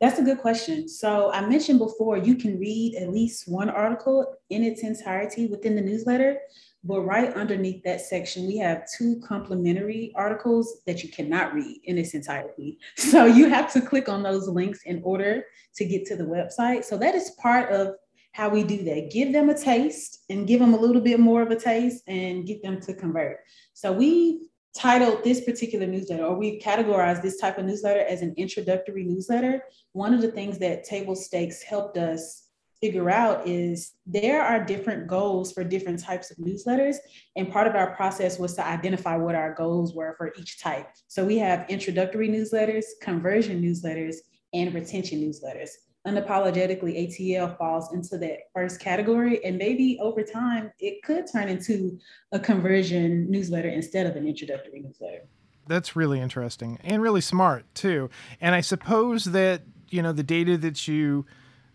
That's 0.00 0.18
a 0.18 0.22
good 0.22 0.38
question. 0.38 0.88
So 0.88 1.32
I 1.32 1.46
mentioned 1.46 1.78
before, 1.78 2.18
you 2.18 2.34
can 2.34 2.58
read 2.58 2.96
at 2.96 3.10
least 3.10 3.48
one 3.48 3.70
article 3.70 4.36
in 4.50 4.62
its 4.62 4.82
entirety 4.82 5.46
within 5.46 5.76
the 5.76 5.80
newsletter, 5.80 6.38
but 6.82 7.00
right 7.02 7.32
underneath 7.32 7.82
that 7.84 8.02
section, 8.02 8.46
we 8.46 8.58
have 8.58 8.84
two 8.98 9.20
complementary 9.26 10.12
articles 10.14 10.82
that 10.86 11.02
you 11.02 11.08
cannot 11.08 11.54
read 11.54 11.80
in 11.84 11.96
its 11.96 12.12
entirety. 12.12 12.78
So 12.96 13.24
you 13.24 13.48
have 13.48 13.72
to 13.72 13.80
click 13.80 14.08
on 14.08 14.22
those 14.22 14.48
links 14.48 14.82
in 14.84 15.00
order 15.04 15.44
to 15.76 15.84
get 15.84 16.04
to 16.06 16.16
the 16.16 16.24
website. 16.24 16.84
So 16.84 16.98
that 16.98 17.14
is 17.14 17.30
part 17.40 17.70
of 17.70 17.94
how 18.34 18.48
we 18.48 18.62
do 18.62 18.84
that 18.84 19.10
give 19.10 19.32
them 19.32 19.48
a 19.48 19.58
taste 19.58 20.24
and 20.28 20.46
give 20.46 20.60
them 20.60 20.74
a 20.74 20.78
little 20.78 21.00
bit 21.00 21.18
more 21.18 21.42
of 21.42 21.50
a 21.50 21.56
taste 21.56 22.02
and 22.06 22.46
get 22.46 22.62
them 22.62 22.80
to 22.80 22.94
convert 22.94 23.38
so 23.72 23.90
we 23.90 24.40
titled 24.74 25.22
this 25.22 25.40
particular 25.42 25.86
newsletter, 25.86 26.24
or 26.24 26.36
we 26.36 26.60
categorized 26.60 27.22
this 27.22 27.38
type 27.38 27.58
of 27.58 27.64
newsletter 27.64 28.00
as 28.00 28.22
an 28.22 28.34
introductory 28.36 29.04
newsletter, 29.04 29.62
one 29.92 30.12
of 30.12 30.20
the 30.20 30.32
things 30.32 30.58
that 30.58 30.84
Table 30.84 31.14
Stakes 31.14 31.62
helped 31.62 31.96
us 31.96 32.48
figure 32.80 33.08
out 33.08 33.46
is 33.46 33.92
there 34.04 34.42
are 34.42 34.62
different 34.62 35.06
goals 35.06 35.52
for 35.52 35.64
different 35.64 36.02
types 36.02 36.30
of 36.30 36.36
newsletters. 36.38 36.96
And 37.36 37.50
part 37.50 37.66
of 37.66 37.76
our 37.76 37.94
process 37.94 38.38
was 38.38 38.54
to 38.56 38.66
identify 38.66 39.16
what 39.16 39.34
our 39.34 39.54
goals 39.54 39.94
were 39.94 40.14
for 40.18 40.34
each 40.38 40.60
type. 40.60 40.88
So 41.06 41.24
we 41.24 41.38
have 41.38 41.70
introductory 41.70 42.28
newsletters, 42.28 42.84
conversion 43.00 43.62
newsletters, 43.62 44.16
and 44.52 44.74
retention 44.74 45.20
newsletters. 45.20 45.70
Unapologetically, 46.06 47.08
ATL 47.08 47.56
falls 47.56 47.92
into 47.94 48.18
that 48.18 48.50
first 48.52 48.78
category. 48.78 49.42
And 49.44 49.56
maybe 49.56 49.98
over 50.00 50.22
time, 50.22 50.70
it 50.78 51.02
could 51.02 51.24
turn 51.30 51.48
into 51.48 51.98
a 52.32 52.38
conversion 52.38 53.30
newsletter 53.30 53.68
instead 53.70 54.06
of 54.06 54.16
an 54.16 54.26
introductory 54.26 54.80
newsletter. 54.80 55.22
That's 55.66 55.96
really 55.96 56.20
interesting 56.20 56.78
and 56.84 57.00
really 57.00 57.22
smart 57.22 57.64
too. 57.74 58.10
And 58.40 58.54
I 58.54 58.60
suppose 58.60 59.24
that, 59.26 59.62
you 59.88 60.02
know, 60.02 60.12
the 60.12 60.22
data 60.22 60.58
that 60.58 60.86
you 60.86 61.24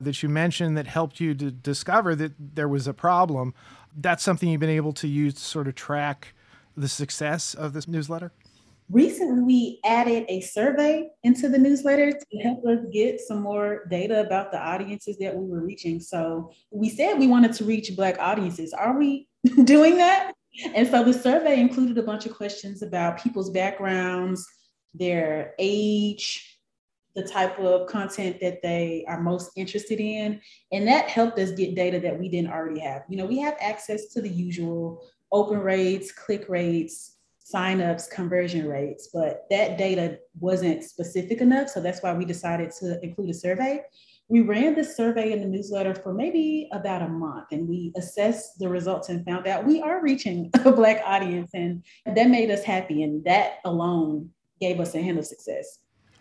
that 0.02 0.24
you 0.24 0.30
mentioned 0.30 0.78
that 0.78 0.88
helped 0.88 1.20
you 1.20 1.34
to 1.36 1.52
discover 1.52 2.16
that 2.16 2.32
there 2.56 2.70
was 2.70 2.88
a 2.88 2.94
problem, 2.94 3.54
that's 3.98 4.24
something 4.24 4.48
you've 4.48 4.62
been 4.62 4.70
able 4.70 4.94
to 4.94 5.08
use 5.08 5.34
to 5.34 5.42
sort 5.42 5.68
of 5.68 5.76
track 5.76 6.34
the 6.78 6.88
success 6.88 7.54
of 7.54 7.74
this 7.74 7.88
newsletter? 7.88 8.32
Recently, 8.92 9.42
we 9.44 9.80
added 9.86 10.26
a 10.30 10.42
survey 10.42 11.10
into 11.24 11.48
the 11.48 11.60
newsletter 11.60 12.12
to 12.12 12.38
help 12.40 12.66
us 12.66 12.80
get 12.92 13.20
some 13.22 13.40
more 13.42 13.86
data 13.86 14.22
about 14.22 14.52
the 14.52 14.60
audiences 14.60 15.18
that 15.20 15.36
we 15.36 15.46
were 15.46 15.62
reaching. 15.62 16.00
So 16.00 16.52
we 16.72 16.90
said 16.90 17.20
we 17.20 17.28
wanted 17.28 17.54
to 17.54 17.66
reach 17.66 17.96
Black 17.96 18.18
audiences. 18.20 18.74
Are 18.74 18.98
we 18.98 19.28
doing 19.64 19.98
that? 19.98 20.34
And 20.74 20.88
so 20.88 21.04
the 21.04 21.14
survey 21.14 21.60
included 21.60 22.00
a 22.00 22.04
bunch 22.04 22.26
of 22.26 22.34
questions 22.34 22.82
about 22.82 23.22
people's 23.22 23.52
backgrounds, 23.52 24.48
their 24.96 25.54
age, 25.60 26.60
the 27.16 27.24
type 27.24 27.60
of 27.60 27.88
content 27.88 28.40
that 28.42 28.62
they 28.64 29.06
are 29.08 29.22
most 29.22 29.52
interested 29.56 30.00
in. 30.00 30.42
And 30.72 30.88
that 30.88 31.10
helped 31.10 31.38
us 31.38 31.52
get 31.52 31.76
data 31.76 32.00
that 32.00 32.20
we 32.20 32.28
didn't 32.28 32.52
already 32.52 32.80
have. 32.80 33.04
You 33.08 33.18
know, 33.18 33.28
we 33.28 33.38
have 33.40 33.56
access 33.60 34.08
to 34.14 34.22
the 34.22 34.30
usual 34.30 35.06
open 35.32 35.60
rates, 35.60 36.12
click 36.12 36.50
rates, 36.50 37.18
signups, 37.54 38.10
conversion 38.10 38.68
rates, 38.68 39.10
but 39.14 39.46
that 39.50 39.78
data 39.78 40.20
wasn't 40.40 40.84
specific 40.84 41.42
enough. 41.42 41.70
So 41.70 41.82
that's 41.82 42.02
why 42.02 42.14
we 42.14 42.26
decided 42.26 42.72
to 42.80 43.00
include 43.04 43.30
a 43.30 43.34
survey. 43.34 43.82
We 44.28 44.42
ran 44.42 44.76
this 44.76 44.96
survey 44.96 45.32
in 45.32 45.42
the 45.42 45.48
newsletter 45.48 45.96
for 45.96 46.14
maybe 46.14 46.70
about 46.72 47.02
a 47.02 47.08
month 47.08 47.48
and 47.52 47.68
we 47.68 47.92
assessed 47.98 48.60
the 48.60 48.70
results 48.70 49.10
and 49.10 49.26
found 49.26 49.48
out 49.48 49.66
we 49.66 49.82
are 49.82 50.02
reaching 50.04 50.52
a 50.66 50.72
Black 50.72 51.02
audience. 51.04 51.52
And 51.54 51.84
that 52.06 52.30
made 52.30 52.52
us 52.52 52.64
happy. 52.64 53.02
And 53.02 53.24
that 53.26 53.60
alone 53.66 54.30
gave 54.62 54.80
us 54.80 54.94
a 54.94 55.00
hint 55.00 55.18
of 55.18 55.26
success. 55.26 55.80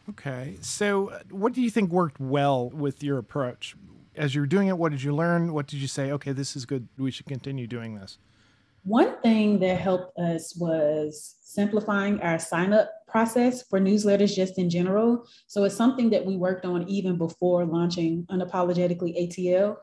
Okay. 0.09 0.57
So, 0.63 1.11
uh, 1.11 1.21
what 1.31 1.53
do 1.53 1.61
you 1.61 1.69
think 1.69 1.91
worked 1.91 2.19
well 2.19 2.71
with 2.71 3.03
your 3.03 3.19
approach? 3.19 3.77
As 4.17 4.35
you 4.35 4.41
were 4.41 4.47
doing 4.47 4.69
it, 4.69 4.79
what 4.79 4.91
did 4.91 5.03
you 5.03 5.15
learn? 5.15 5.53
What 5.53 5.67
did 5.67 5.81
you 5.81 5.87
say, 5.87 6.11
okay, 6.13 6.33
this 6.33 6.57
is 6.57 6.65
good. 6.65 6.89
We 6.97 7.11
should 7.11 7.27
continue 7.27 7.67
doing 7.67 7.95
this? 7.95 8.19
One 8.89 9.21
thing 9.21 9.59
that 9.61 9.79
helped 9.79 10.19
us 10.19 10.57
was 10.57 11.37
simplifying 11.43 12.23
our 12.23 12.39
sign 12.39 12.73
up 12.73 12.91
process 13.07 13.63
for 13.69 13.79
newsletters 13.79 14.35
just 14.35 14.59
in 14.59 14.71
general. 14.71 15.27
So, 15.47 15.65
it's 15.65 15.77
something 15.77 16.09
that 16.11 16.25
we 16.25 16.37
worked 16.37 16.65
on 16.65 16.89
even 16.89 17.19
before 17.19 17.67
launching 17.67 18.27
Unapologetically 18.31 19.13
ATL 19.29 19.77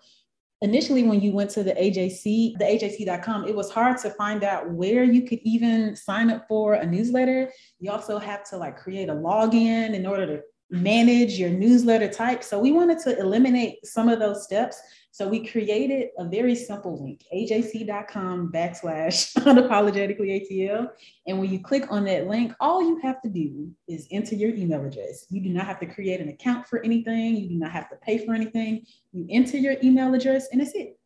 initially 0.61 1.03
when 1.03 1.21
you 1.21 1.31
went 1.31 1.51
to 1.51 1.63
the 1.63 1.73
AJC, 1.73 2.57
the 2.57 2.65
AJC.com, 2.65 3.47
it 3.47 3.55
was 3.55 3.69
hard 3.69 3.97
to 3.99 4.09
find 4.09 4.43
out 4.43 4.71
where 4.71 5.03
you 5.03 5.21
could 5.21 5.39
even 5.43 5.95
sign 5.95 6.31
up 6.31 6.47
for 6.47 6.73
a 6.73 6.85
newsletter. 6.85 7.51
You 7.79 7.91
also 7.91 8.17
have 8.17 8.43
to 8.49 8.57
like 8.57 8.77
create 8.77 9.09
a 9.09 9.13
login 9.13 9.93
in 9.93 10.07
order 10.07 10.25
to 10.25 10.41
manage 10.71 11.37
your 11.37 11.51
newsletter 11.51 12.07
type. 12.07 12.43
So 12.43 12.57
we 12.57 12.71
wanted 12.71 12.99
to 12.99 13.19
eliminate 13.19 13.85
some 13.85 14.09
of 14.09 14.19
those 14.19 14.43
steps 14.43 14.81
so 15.15 15.29
we 15.29 15.47
created 15.47 16.09
a 16.17 16.25
very 16.25 16.53
simple 16.53 17.01
link, 17.01 17.23
ajc.com 17.33 18.51
backslash 18.51 19.33
unapologetically 19.37 20.45
ATL. 20.45 20.89
And 21.25 21.39
when 21.39 21.49
you 21.49 21.61
click 21.61 21.89
on 21.89 22.03
that 22.03 22.27
link, 22.27 22.53
all 22.59 22.81
you 22.81 22.99
have 23.01 23.21
to 23.21 23.29
do 23.29 23.71
is 23.87 24.09
enter 24.11 24.35
your 24.35 24.49
email 24.49 24.83
address. 24.83 25.25
You 25.29 25.39
do 25.39 25.51
not 25.51 25.67
have 25.67 25.79
to 25.79 25.85
create 25.85 26.19
an 26.19 26.27
account 26.27 26.67
for 26.67 26.83
anything. 26.83 27.37
You 27.37 27.47
do 27.47 27.55
not 27.55 27.71
have 27.71 27.89
to 27.91 27.95
pay 27.95 28.25
for 28.25 28.33
anything. 28.33 28.85
You 29.13 29.25
enter 29.29 29.55
your 29.55 29.77
email 29.81 30.13
address 30.13 30.49
and 30.51 30.59
that's 30.59 30.75
it. 30.75 30.99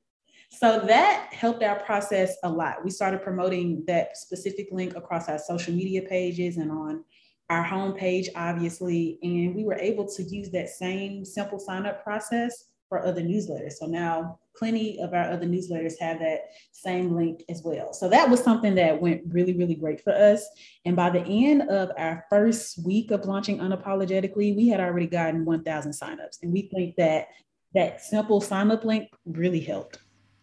So 0.50 0.80
that 0.88 1.32
helped 1.32 1.62
our 1.62 1.80
process 1.82 2.36
a 2.44 2.50
lot. 2.50 2.84
We 2.84 2.90
started 2.90 3.22
promoting 3.22 3.84
that 3.86 4.18
specific 4.18 4.70
link 4.72 4.96
across 4.96 5.30
our 5.30 5.38
social 5.38 5.76
media 5.76 6.02
pages 6.02 6.58
and 6.58 6.72
on 6.72 7.04
our 7.52 7.64
homepage, 7.64 8.30
obviously. 8.36 9.20
And 9.22 9.54
we 9.54 9.66
were 9.66 9.78
able 9.78 10.08
to 10.08 10.24
use 10.24 10.50
that 10.50 10.70
same 10.70 11.24
simple 11.24 11.60
sign 11.60 11.86
up 11.86 12.04
process 12.04 12.69
for 12.90 13.06
other 13.06 13.22
newsletters. 13.22 13.74
So 13.74 13.86
now 13.86 14.40
plenty 14.58 15.00
of 15.00 15.14
our 15.14 15.30
other 15.30 15.46
newsletters 15.46 15.94
have 16.00 16.20
that 16.20 16.50
same 16.72 17.16
link 17.16 17.44
as 17.48 17.62
well. 17.64 17.94
So 17.94 18.10
that 18.10 18.30
was 18.30 18.44
something 18.44 18.76
that 18.76 19.00
went 19.00 19.22
really, 19.30 19.54
really 19.54 19.76
great 19.76 20.02
for 20.02 20.12
us. 20.12 20.46
And 20.86 20.96
by 20.96 21.12
the 21.12 21.22
end 21.22 21.70
of 21.70 21.92
our 21.98 22.26
first 22.30 22.84
week 22.84 23.12
of 23.12 23.26
launching 23.26 23.60
unapologetically, 23.60 24.56
we 24.56 24.68
had 24.68 24.82
already 24.82 25.08
gotten 25.08 25.46
1,000 25.46 25.92
signups. 25.92 26.40
And 26.42 26.52
we 26.52 26.64
think 26.74 26.96
that 26.98 27.28
that 27.76 28.02
simple 28.02 28.42
sign 28.42 28.72
up 28.72 28.84
link 28.84 29.08
really 29.26 29.62
helped. 29.62 30.00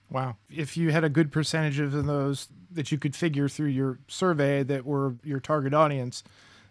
Wow. 0.09 0.37
If 0.49 0.77
you 0.77 0.93
had 0.93 1.03
a 1.03 1.09
good 1.09 1.33
percentage 1.33 1.81
of 1.81 2.07
those 2.07 2.49
that 2.71 2.93
you 2.93 2.99
could 2.99 3.17
figure 3.17 3.49
through 3.49 3.69
your 3.69 3.99
survey 4.07 4.63
that 4.63 4.87
were 4.87 5.17
your 5.25 5.41
target 5.41 5.75
audience, 5.75 6.23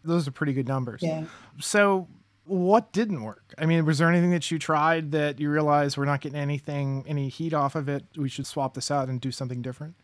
those 0.05 0.27
are 0.27 0.31
pretty 0.31 0.53
good 0.53 0.67
numbers. 0.67 1.01
Yeah. 1.03 1.25
So 1.59 2.07
what 2.45 2.91
didn't 2.91 3.23
work? 3.23 3.53
I 3.57 3.65
mean, 3.65 3.85
was 3.85 3.97
there 3.97 4.09
anything 4.09 4.31
that 4.31 4.49
you 4.51 4.59
tried 4.59 5.11
that 5.11 5.39
you 5.39 5.49
realized 5.49 5.97
we're 5.97 6.05
not 6.05 6.21
getting 6.21 6.39
anything, 6.39 7.03
any 7.07 7.27
heat 7.29 7.53
off 7.53 7.75
of 7.75 7.89
it? 7.89 8.05
We 8.15 8.29
should 8.29 8.47
swap 8.47 8.73
this 8.73 8.91
out 8.91 9.09
and 9.09 9.19
do 9.19 9.31
something 9.31 9.61
different? 9.61 9.95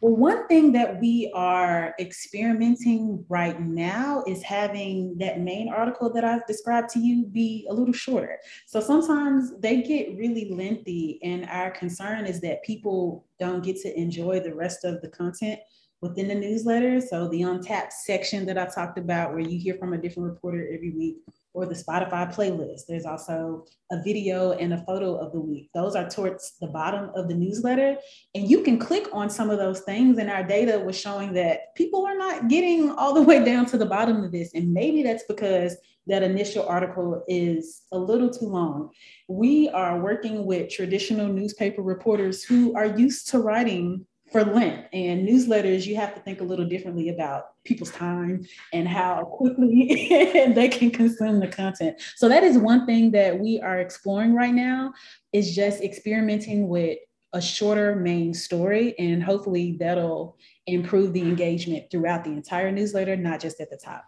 Well, 0.00 0.16
one 0.16 0.48
thing 0.48 0.72
that 0.72 0.98
we 0.98 1.30
are 1.34 1.94
experimenting 2.00 3.22
right 3.28 3.60
now 3.60 4.24
is 4.26 4.42
having 4.42 5.18
that 5.18 5.40
main 5.40 5.68
article 5.68 6.10
that 6.14 6.24
I've 6.24 6.46
described 6.46 6.88
to 6.90 7.00
you 7.00 7.26
be 7.26 7.66
a 7.68 7.74
little 7.74 7.92
shorter. 7.92 8.38
So 8.64 8.80
sometimes 8.80 9.52
they 9.58 9.82
get 9.82 10.16
really 10.16 10.50
lengthy, 10.50 11.20
and 11.22 11.44
our 11.50 11.70
concern 11.70 12.24
is 12.24 12.40
that 12.40 12.64
people 12.64 13.26
don't 13.38 13.62
get 13.62 13.76
to 13.82 13.94
enjoy 13.94 14.40
the 14.40 14.54
rest 14.54 14.86
of 14.86 15.02
the 15.02 15.08
content 15.08 15.60
within 16.00 16.28
the 16.28 16.34
newsletter. 16.34 16.98
So 17.02 17.28
the 17.28 17.42
untapped 17.42 17.92
section 17.92 18.46
that 18.46 18.56
I 18.56 18.64
talked 18.64 18.96
about, 18.96 19.32
where 19.32 19.40
you 19.40 19.58
hear 19.58 19.74
from 19.74 19.92
a 19.92 19.98
different 19.98 20.30
reporter 20.30 20.66
every 20.72 20.92
week, 20.92 21.18
or 21.52 21.66
the 21.66 21.74
Spotify 21.74 22.32
playlist. 22.32 22.82
There's 22.88 23.04
also 23.04 23.64
a 23.90 24.02
video 24.02 24.52
and 24.52 24.72
a 24.72 24.84
photo 24.84 25.16
of 25.16 25.32
the 25.32 25.40
week. 25.40 25.70
Those 25.74 25.96
are 25.96 26.08
towards 26.08 26.52
the 26.60 26.68
bottom 26.68 27.10
of 27.16 27.28
the 27.28 27.34
newsletter. 27.34 27.96
And 28.34 28.48
you 28.48 28.62
can 28.62 28.78
click 28.78 29.08
on 29.12 29.28
some 29.28 29.50
of 29.50 29.58
those 29.58 29.80
things. 29.80 30.18
And 30.18 30.30
our 30.30 30.44
data 30.44 30.78
was 30.78 30.98
showing 30.98 31.32
that 31.34 31.74
people 31.74 32.06
are 32.06 32.16
not 32.16 32.48
getting 32.48 32.90
all 32.90 33.14
the 33.14 33.22
way 33.22 33.44
down 33.44 33.66
to 33.66 33.78
the 33.78 33.86
bottom 33.86 34.22
of 34.22 34.32
this. 34.32 34.52
And 34.54 34.72
maybe 34.72 35.02
that's 35.02 35.24
because 35.24 35.76
that 36.06 36.22
initial 36.22 36.66
article 36.66 37.24
is 37.28 37.82
a 37.92 37.98
little 37.98 38.30
too 38.30 38.46
long. 38.46 38.90
We 39.28 39.68
are 39.68 40.00
working 40.00 40.46
with 40.46 40.70
traditional 40.70 41.28
newspaper 41.28 41.82
reporters 41.82 42.42
who 42.42 42.74
are 42.74 42.86
used 42.86 43.28
to 43.30 43.38
writing 43.38 44.06
for 44.30 44.44
length 44.44 44.88
and 44.92 45.28
newsletters, 45.28 45.86
you 45.86 45.96
have 45.96 46.14
to 46.14 46.20
think 46.20 46.40
a 46.40 46.44
little 46.44 46.66
differently 46.66 47.08
about 47.08 47.62
people's 47.64 47.90
time 47.90 48.46
and 48.72 48.86
how 48.86 49.24
quickly 49.24 50.06
they 50.54 50.68
can 50.68 50.90
consume 50.90 51.40
the 51.40 51.48
content. 51.48 52.00
So 52.16 52.28
that 52.28 52.44
is 52.44 52.56
one 52.56 52.86
thing 52.86 53.10
that 53.12 53.38
we 53.38 53.60
are 53.60 53.80
exploring 53.80 54.34
right 54.34 54.54
now 54.54 54.92
is 55.32 55.54
just 55.54 55.82
experimenting 55.82 56.68
with 56.68 56.98
a 57.32 57.40
shorter 57.40 57.94
main 57.94 58.34
story 58.34 58.98
and 58.98 59.22
hopefully 59.22 59.76
that'll 59.78 60.36
improve 60.66 61.12
the 61.12 61.22
engagement 61.22 61.90
throughout 61.90 62.24
the 62.24 62.30
entire 62.30 62.72
newsletter, 62.72 63.16
not 63.16 63.40
just 63.40 63.60
at 63.60 63.70
the 63.70 63.76
top. 63.76 64.04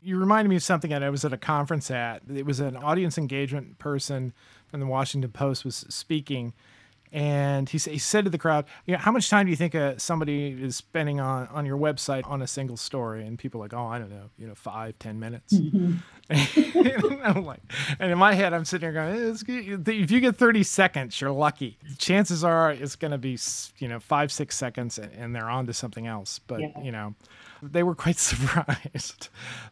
You 0.00 0.18
reminded 0.18 0.50
me 0.50 0.56
of 0.56 0.62
something 0.62 0.90
that 0.90 1.02
I 1.02 1.08
was 1.08 1.24
at 1.24 1.32
a 1.32 1.38
conference 1.38 1.90
at. 1.90 2.22
It 2.32 2.44
was 2.44 2.60
an 2.60 2.76
audience 2.76 3.16
engagement 3.16 3.78
person 3.78 4.34
from 4.66 4.80
the 4.80 4.86
Washington 4.86 5.30
Post 5.30 5.64
was 5.64 5.86
speaking 5.88 6.52
and 7.14 7.68
he, 7.68 7.78
he 7.78 7.98
said 7.98 8.24
to 8.24 8.30
the 8.30 8.38
crowd, 8.38 8.64
you 8.86 8.92
know, 8.92 8.98
how 8.98 9.12
much 9.12 9.30
time 9.30 9.46
do 9.46 9.50
you 9.50 9.56
think 9.56 9.76
uh, 9.76 9.96
somebody 9.98 10.48
is 10.48 10.74
spending 10.74 11.20
on, 11.20 11.46
on 11.46 11.64
your 11.64 11.78
website 11.78 12.28
on 12.28 12.42
a 12.42 12.46
single 12.48 12.76
story? 12.76 13.24
And 13.24 13.38
people 13.38 13.60
are 13.60 13.64
like, 13.64 13.72
oh, 13.72 13.86
I 13.86 14.00
don't 14.00 14.10
know, 14.10 14.30
you 14.36 14.48
know, 14.48 14.56
five, 14.56 14.98
ten 14.98 15.18
minutes. 15.18 15.54
Mm-hmm. 16.30 17.22
and, 17.22 17.44
like, 17.44 17.60
and 17.98 18.10
in 18.10 18.16
my 18.16 18.32
head, 18.32 18.54
I'm 18.54 18.64
sitting 18.64 18.90
here 18.90 18.94
going, 18.94 19.36
if 19.86 20.10
you 20.10 20.20
get 20.20 20.36
30 20.36 20.62
seconds, 20.62 21.20
you're 21.20 21.30
lucky. 21.30 21.76
Chances 21.98 22.42
are 22.42 22.72
it's 22.72 22.96
going 22.96 23.10
to 23.10 23.18
be, 23.18 23.38
you 23.76 23.88
know, 23.88 24.00
five, 24.00 24.32
six 24.32 24.56
seconds 24.56 24.98
and 24.98 25.36
they're 25.36 25.50
on 25.50 25.66
to 25.66 25.74
something 25.74 26.06
else. 26.06 26.38
But, 26.38 26.62
yeah. 26.62 26.80
you 26.82 26.92
know, 26.92 27.14
they 27.62 27.82
were 27.82 27.94
quite 27.94 28.18
surprised. 28.18 29.28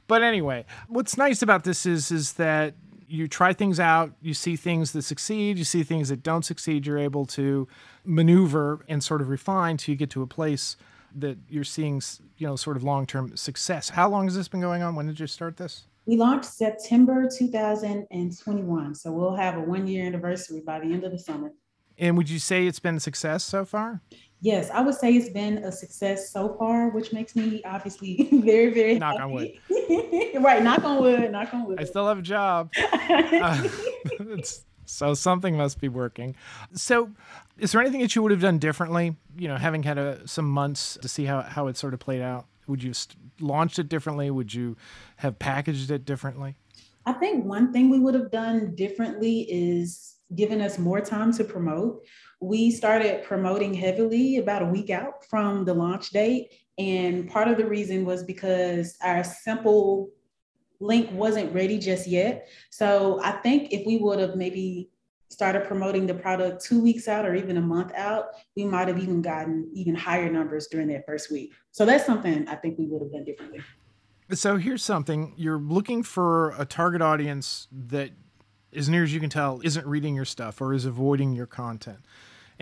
but 0.07 0.23
anyway, 0.23 0.67
what's 0.89 1.17
nice 1.17 1.41
about 1.41 1.65
this 1.65 1.87
is, 1.87 2.11
is 2.11 2.35
that 2.35 2.75
you 3.13 3.29
try 3.29 3.53
things 3.53 3.79
out, 3.79 4.13
you 4.23 4.33
see 4.33 4.57
things 4.57 4.93
that 4.93 5.03
succeed, 5.03 5.59
you 5.59 5.65
see 5.65 5.83
things 5.83 6.09
that 6.09 6.23
don't 6.23 6.47
succeed, 6.47 6.87
you're 6.87 6.99
able 6.99 7.27
to 7.27 7.69
maneuver 8.07 8.85
and 8.89 9.05
sort 9.05 9.21
of 9.21 9.29
refine 9.29 9.77
till 9.77 9.93
you 9.93 9.99
get 9.99 10.09
to 10.11 10.23
a 10.23 10.27
place 10.27 10.79
that 11.15 11.37
you're 11.47 11.63
seeing, 11.63 12.01
you 12.39 12.47
know, 12.47 12.57
sort 12.57 12.75
of 12.75 12.83
long 12.83 13.05
term 13.07 13.37
success. 13.37 13.91
How 13.91 14.09
long 14.09 14.25
has 14.25 14.35
this 14.35 14.49
been 14.49 14.63
going 14.63 14.83
on? 14.83 14.95
When 14.95 15.07
did 15.07 15.21
you 15.21 15.27
start 15.27 15.59
this? 15.59 15.85
We 16.07 16.17
launched 16.17 16.47
September 16.47 17.29
2021. 17.29 18.95
So 18.95 19.13
we'll 19.13 19.37
have 19.37 19.57
a 19.57 19.61
one 19.61 19.87
year 19.87 20.07
anniversary 20.07 20.63
by 20.65 20.81
the 20.81 20.87
end 20.87 21.05
of 21.05 21.13
the 21.13 21.19
summer. 21.19 21.53
And 21.99 22.17
would 22.17 22.31
you 22.31 22.39
say 22.39 22.67
it's 22.67 22.81
been 22.81 22.97
a 22.97 23.01
success 23.01 23.45
so 23.45 23.67
far? 23.67 24.01
Yes, 24.41 24.71
I 24.71 24.81
would 24.81 24.97
say 24.97 25.13
it's 25.15 25.29
been 25.29 25.59
a 25.59 25.71
success 25.71 26.31
so 26.33 26.57
far, 26.59 26.89
which 26.89 27.13
makes 27.13 27.37
me 27.37 27.63
obviously 27.65 28.29
very, 28.33 28.73
very 28.73 28.99
knock 28.99 29.19
happy. 29.19 29.23
on 29.23 29.33
wood. 29.33 29.51
right, 30.41 30.63
knock 30.63 30.85
on 30.85 31.01
wood, 31.01 31.31
knock 31.33 31.53
on 31.53 31.67
wood. 31.67 31.81
I 31.81 31.85
still 31.85 32.07
have 32.09 32.19
a 32.19 32.23
job. 32.23 32.71
uh, 32.83 33.69
so 34.85 35.15
something 35.15 35.57
must 35.57 35.81
be 35.81 35.89
working. 35.89 36.37
So, 36.75 37.11
is 37.59 37.73
there 37.73 37.81
anything 37.81 38.01
that 38.01 38.15
you 38.15 38.23
would 38.23 38.31
have 38.31 38.41
done 38.41 38.59
differently? 38.59 39.17
You 39.37 39.49
know, 39.49 39.57
having 39.57 39.83
had 39.83 39.99
a, 39.99 40.27
some 40.27 40.49
months 40.49 40.99
to 41.03 41.09
see 41.09 41.25
how 41.25 41.43
how 41.43 41.67
it 41.67 41.77
sort 41.77 41.95
of 41.95 42.01
played 42.01 42.23
out. 42.23 42.47
Would 42.67 42.83
you 42.83 42.91
have 42.91 43.07
launched 43.41 43.79
it 43.79 43.89
differently? 43.89 44.31
Would 44.31 44.55
you 44.55 44.77
have 45.17 45.39
packaged 45.39 45.91
it 45.91 46.05
differently? 46.05 46.57
I 47.05 47.13
think 47.13 47.45
one 47.45 47.73
thing 47.73 47.91
we 47.91 47.99
would 47.99 48.15
have 48.15 48.31
done 48.31 48.75
differently 48.77 49.41
is 49.51 50.17
given 50.35 50.61
us 50.61 50.79
more 50.79 51.01
time 51.01 51.33
to 51.35 51.45
promote. 51.45 52.05
We 52.41 52.71
started 52.71 53.25
promoting 53.25 53.75
heavily 53.75 54.39
about 54.39 54.63
a 54.63 54.67
week 54.67 54.91
out 54.91 55.25
from 55.29 55.65
the 55.65 55.75
launch 55.75 56.11
date. 56.11 56.53
And 56.79 57.29
part 57.29 57.49
of 57.49 57.59
the 57.59 57.67
reason 57.67 58.05
was 58.05 58.23
because 58.23 58.97
our 59.03 59.23
simple 59.23 60.11
link 60.81 61.11
wasn't 61.13 61.55
ready 61.55 61.79
just 61.79 62.07
yet. 62.07 62.49
So 62.71 63.21
I 63.23 63.33
think 63.33 63.73
if 63.73 63.87
we 63.87 63.99
would 63.99 64.19
have 64.19 64.37
maybe 64.37 64.91
started 65.29 65.65
promoting 65.67 66.07
the 66.07 66.15
product 66.15 66.65
two 66.65 66.81
weeks 66.83 67.09
out 67.09 67.25
or 67.25 67.35
even 67.35 67.57
a 67.57 67.61
month 67.61 67.93
out, 67.95 68.27
we 68.57 68.65
might 68.65 68.89
have 68.89 68.99
even 68.99 69.23
gotten 69.23 69.71
even 69.73 69.95
higher 69.95 70.31
numbers 70.31 70.67
during 70.67 70.89
that 70.89 71.07
first 71.07 71.31
week. 71.31 71.53
So 71.71 71.87
that's 71.87 72.05
something 72.05 72.47
I 72.49 72.57
think 72.57 72.79
we 72.79 72.87
would 72.87 73.03
have 73.03 73.13
done 73.13 73.25
differently. 73.25 73.63
So 74.33 74.57
here's 74.57 74.83
something 74.83 75.35
you're 75.37 75.59
looking 75.59 76.03
for 76.03 76.51
a 76.59 76.65
target 76.65 77.03
audience 77.03 77.69
that 77.71 78.11
as 78.75 78.89
near 78.89 79.03
as 79.03 79.13
you 79.13 79.21
can 79.21 79.31
tell, 79.31 79.61
isn't 79.63 79.87
reading 79.87 80.15
your 80.15 80.25
stuff 80.25 80.61
or 80.61 80.73
is 80.73 80.85
avoiding 80.87 81.33
your 81.33 81.47
content. 81.47 81.99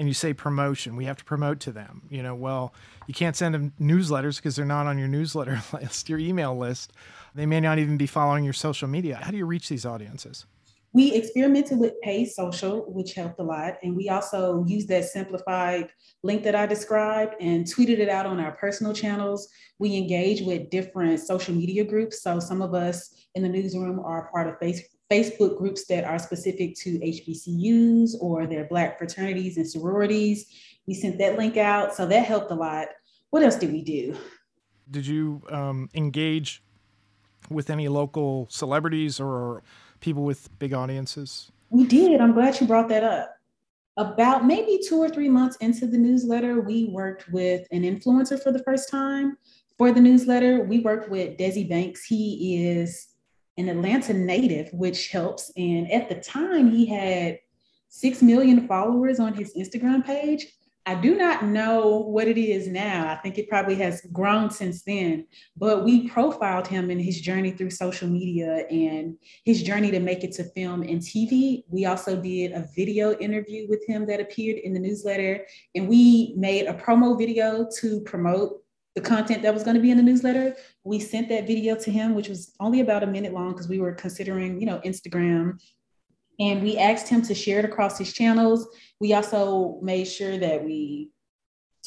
And 0.01 0.09
you 0.09 0.15
say 0.15 0.33
promotion, 0.33 0.97
we 0.97 1.05
have 1.05 1.19
to 1.19 1.25
promote 1.25 1.61
to 1.61 1.73
them. 1.73 2.01
You 2.09 2.23
know, 2.23 2.35
well, 2.35 2.73
you 3.07 3.13
can't 3.13 3.37
send 3.37 3.55
them 3.55 3.75
newsletters 3.79 4.37
because 4.37 4.57
they're 4.57 4.65
not 4.65 4.87
on 4.87 4.97
your 4.99 5.09
newsletter 5.09 5.61
list, 5.75 6.09
your 6.09 6.19
email 6.19 6.57
list. 6.57 6.95
They 7.35 7.45
may 7.45 7.61
not 7.61 7.79
even 7.79 7.99
be 7.99 8.07
following 8.07 8.43
your 8.43 8.55
social 8.55 8.89
media. 8.89 9.17
How 9.21 9.31
do 9.31 9.37
you 9.37 9.45
reach 9.45 9.69
these 9.69 9.85
audiences? 9.85 10.47
We 10.95 11.13
experimented 11.13 11.79
with 11.79 12.01
paid 12.01 12.31
social, 12.31 12.91
which 12.91 13.13
helped 13.13 13.41
a 13.41 13.43
lot. 13.43 13.75
And 13.83 13.95
we 13.95 14.09
also 14.09 14.65
used 14.67 14.89
that 14.89 15.05
simplified 15.05 15.91
link 16.23 16.45
that 16.45 16.55
I 16.55 16.65
described 16.65 17.35
and 17.39 17.67
tweeted 17.67 17.99
it 17.99 18.09
out 18.09 18.25
on 18.25 18.41
our 18.41 18.53
personal 18.53 18.95
channels. 18.95 19.51
We 19.79 19.99
engage 19.99 20.41
with 20.41 20.71
different 20.71 21.21
social 21.21 21.55
media 21.55 21.85
groups. 21.85 22.23
So 22.23 22.41
some 22.41 22.63
of 22.63 22.73
us 22.73 23.15
in 23.35 23.43
the 23.43 23.51
newsroom 23.51 24.01
are 24.01 24.31
part 24.33 24.49
of 24.49 24.59
Facebook 25.11 25.59
groups 25.59 25.87
that 25.87 26.05
are 26.05 26.19
specific 26.19 26.77
to 26.77 26.99
HBCUs 27.01 28.15
or 28.21 28.47
their 28.47 28.65
Black 28.65 28.97
fraternities 28.97 29.57
and 29.57 29.69
sororities. 29.69 30.47
We 30.87 30.95
sent 30.95 31.19
that 31.19 31.37
link 31.37 31.57
out, 31.57 31.95
so 31.95 32.07
that 32.07 32.25
helped 32.25 32.51
a 32.51 32.55
lot. 32.55 32.89
What 33.31 33.43
else 33.43 33.57
did 33.57 33.73
we 33.73 33.83
do? 33.83 34.17
Did 34.91 35.07
you 35.07 35.43
um, 35.51 35.89
engage 35.95 36.63
with 37.49 37.71
any 37.71 37.89
local 37.89 38.47
celebrities 38.51 39.21
or 39.21 39.63
people 40.01 40.25
with 40.25 40.49
big 40.59 40.73
audiences? 40.73 41.51
We 41.71 41.85
did. 41.85 42.21
I'm 42.21 42.33
glad 42.33 42.61
you 42.61 42.67
brought 42.67 42.89
that 42.89 43.05
up. 43.05 43.37
About 43.97 44.47
maybe 44.47 44.81
two 44.87 44.97
or 44.97 45.09
three 45.09 45.29
months 45.29 45.57
into 45.57 45.87
the 45.87 45.99
newsletter, 45.99 46.61
we 46.61 46.87
worked 46.87 47.29
with 47.31 47.67
an 47.71 47.83
influencer 47.83 48.41
for 48.43 48.51
the 48.51 48.63
first 48.63 48.89
time. 48.89 49.37
For 49.77 49.93
the 49.93 50.01
newsletter, 50.01 50.65
we 50.65 50.81
worked 50.81 51.11
with 51.11 51.37
Desi 51.37 51.69
Banks. 51.69 52.05
He 52.05 52.67
is 52.67 53.10
an 53.61 53.69
Atlanta 53.69 54.15
native, 54.15 54.71
which 54.73 55.09
helps. 55.09 55.53
And 55.57 55.91
at 55.93 56.09
the 56.09 56.17
time, 56.17 56.71
he 56.71 56.87
had 56.87 57.39
6 57.91 58.23
million 58.23 58.67
followers 58.67 59.21
on 59.21 59.35
his 59.35 59.55
Instagram 59.55 60.05
page. 60.05 60.47
I 60.87 60.95
do 60.95 61.15
not 61.15 61.45
know 61.45 61.99
what 61.99 62.27
it 62.27 62.39
is 62.39 62.67
now. 62.67 63.11
I 63.13 63.17
think 63.17 63.37
it 63.37 63.51
probably 63.51 63.75
has 63.77 64.01
grown 64.13 64.51
since 64.51 64.83
then, 64.83 65.27
but 65.57 65.85
we 65.85 66.09
profiled 66.09 66.67
him 66.67 66.91
in 66.91 66.99
his 66.99 67.21
journey 67.21 67.51
through 67.51 67.71
social 67.71 68.09
media 68.09 68.65
and 68.71 69.17
his 69.45 69.63
journey 69.63 69.91
to 69.91 70.01
make 70.01 70.25
it 70.25 70.33
to 70.33 70.45
film 70.45 70.83
and 70.83 71.01
TV. 71.01 71.65
We 71.69 71.85
also 71.85 72.17
did 72.17 72.53
a 72.53 72.67
video 72.75 73.13
interview 73.19 73.69
with 73.69 73.87
him 73.87 74.07
that 74.07 74.21
appeared 74.21 74.57
in 74.57 74.73
the 74.73 74.81
newsletter, 74.81 75.45
and 75.75 75.87
we 75.87 76.35
made 76.37 76.67
a 76.67 76.75
promo 76.75 77.17
video 77.17 77.69
to 77.81 78.01
promote 78.01 78.60
the 78.95 79.01
content 79.01 79.43
that 79.43 79.55
was 79.55 79.63
going 79.63 79.77
to 79.77 79.83
be 79.83 79.91
in 79.91 79.97
the 79.97 80.03
newsletter. 80.03 80.57
We 80.85 80.99
sent 80.99 81.29
that 81.29 81.47
video 81.47 81.77
to 81.77 81.91
him, 81.91 82.15
which 82.15 82.29
was 82.29 82.53
only 82.59 82.81
about 82.81 83.03
a 83.03 83.07
minute 83.07 83.33
long 83.33 83.53
because 83.53 83.69
we 83.69 83.79
were 83.79 83.93
considering, 83.93 84.61
you 84.61 84.67
know, 84.67 84.81
Instagram. 84.85 85.61
And 86.41 86.63
we 86.63 86.79
asked 86.79 87.09
him 87.09 87.23
to 87.23 87.35
share 87.35 87.59
it 87.59 87.65
across 87.65 87.99
his 87.99 88.13
channels. 88.13 88.67
We 88.99 89.13
also 89.13 89.79
made 89.83 90.05
sure 90.05 90.39
that 90.39 90.65
we 90.65 91.11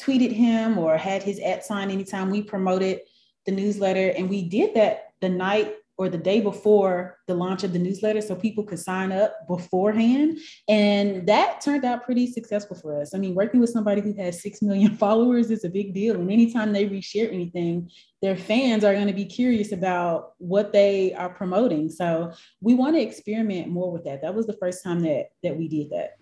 tweeted 0.00 0.32
him 0.32 0.78
or 0.78 0.96
had 0.96 1.22
his 1.22 1.38
at 1.40 1.64
sign 1.64 1.90
anytime 1.90 2.30
we 2.30 2.42
promoted 2.42 3.00
the 3.46 3.52
newsletter. 3.52 4.08
And 4.16 4.30
we 4.30 4.48
did 4.48 4.74
that 4.74 5.12
the 5.20 5.28
night 5.28 5.74
or 5.96 6.08
the 6.08 6.18
day 6.18 6.40
before 6.40 7.18
the 7.26 7.34
launch 7.34 7.62
of 7.62 7.72
the 7.72 7.78
newsletter 7.78 8.20
so 8.20 8.34
people 8.34 8.64
could 8.64 8.78
sign 8.78 9.12
up 9.12 9.46
beforehand. 9.46 10.38
And 10.68 11.26
that 11.28 11.60
turned 11.60 11.84
out 11.84 12.04
pretty 12.04 12.26
successful 12.32 12.76
for 12.76 13.00
us. 13.00 13.14
I 13.14 13.18
mean, 13.18 13.34
working 13.34 13.60
with 13.60 13.70
somebody 13.70 14.00
who 14.00 14.12
has 14.14 14.42
6 14.42 14.62
million 14.62 14.96
followers 14.96 15.50
is 15.50 15.64
a 15.64 15.68
big 15.68 15.94
deal. 15.94 16.16
And 16.16 16.30
anytime 16.30 16.72
they 16.72 16.86
reshare 16.86 17.32
anything, 17.32 17.90
their 18.22 18.36
fans 18.36 18.84
are 18.84 18.94
going 18.94 19.06
to 19.06 19.12
be 19.12 19.26
curious 19.26 19.72
about 19.72 20.32
what 20.38 20.72
they 20.72 21.12
are 21.14 21.28
promoting. 21.28 21.90
So 21.90 22.32
we 22.60 22.74
want 22.74 22.96
to 22.96 23.02
experiment 23.02 23.68
more 23.68 23.92
with 23.92 24.04
that. 24.04 24.22
That 24.22 24.34
was 24.34 24.46
the 24.46 24.56
first 24.56 24.82
time 24.82 25.00
that 25.02 25.26
that 25.42 25.56
we 25.56 25.68
did 25.68 25.90
that. 25.90 26.16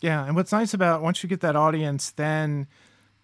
Yeah. 0.00 0.24
And 0.24 0.36
what's 0.36 0.52
nice 0.52 0.74
about 0.74 1.02
once 1.02 1.22
you 1.22 1.28
get 1.28 1.40
that 1.40 1.56
audience, 1.56 2.10
then 2.12 2.68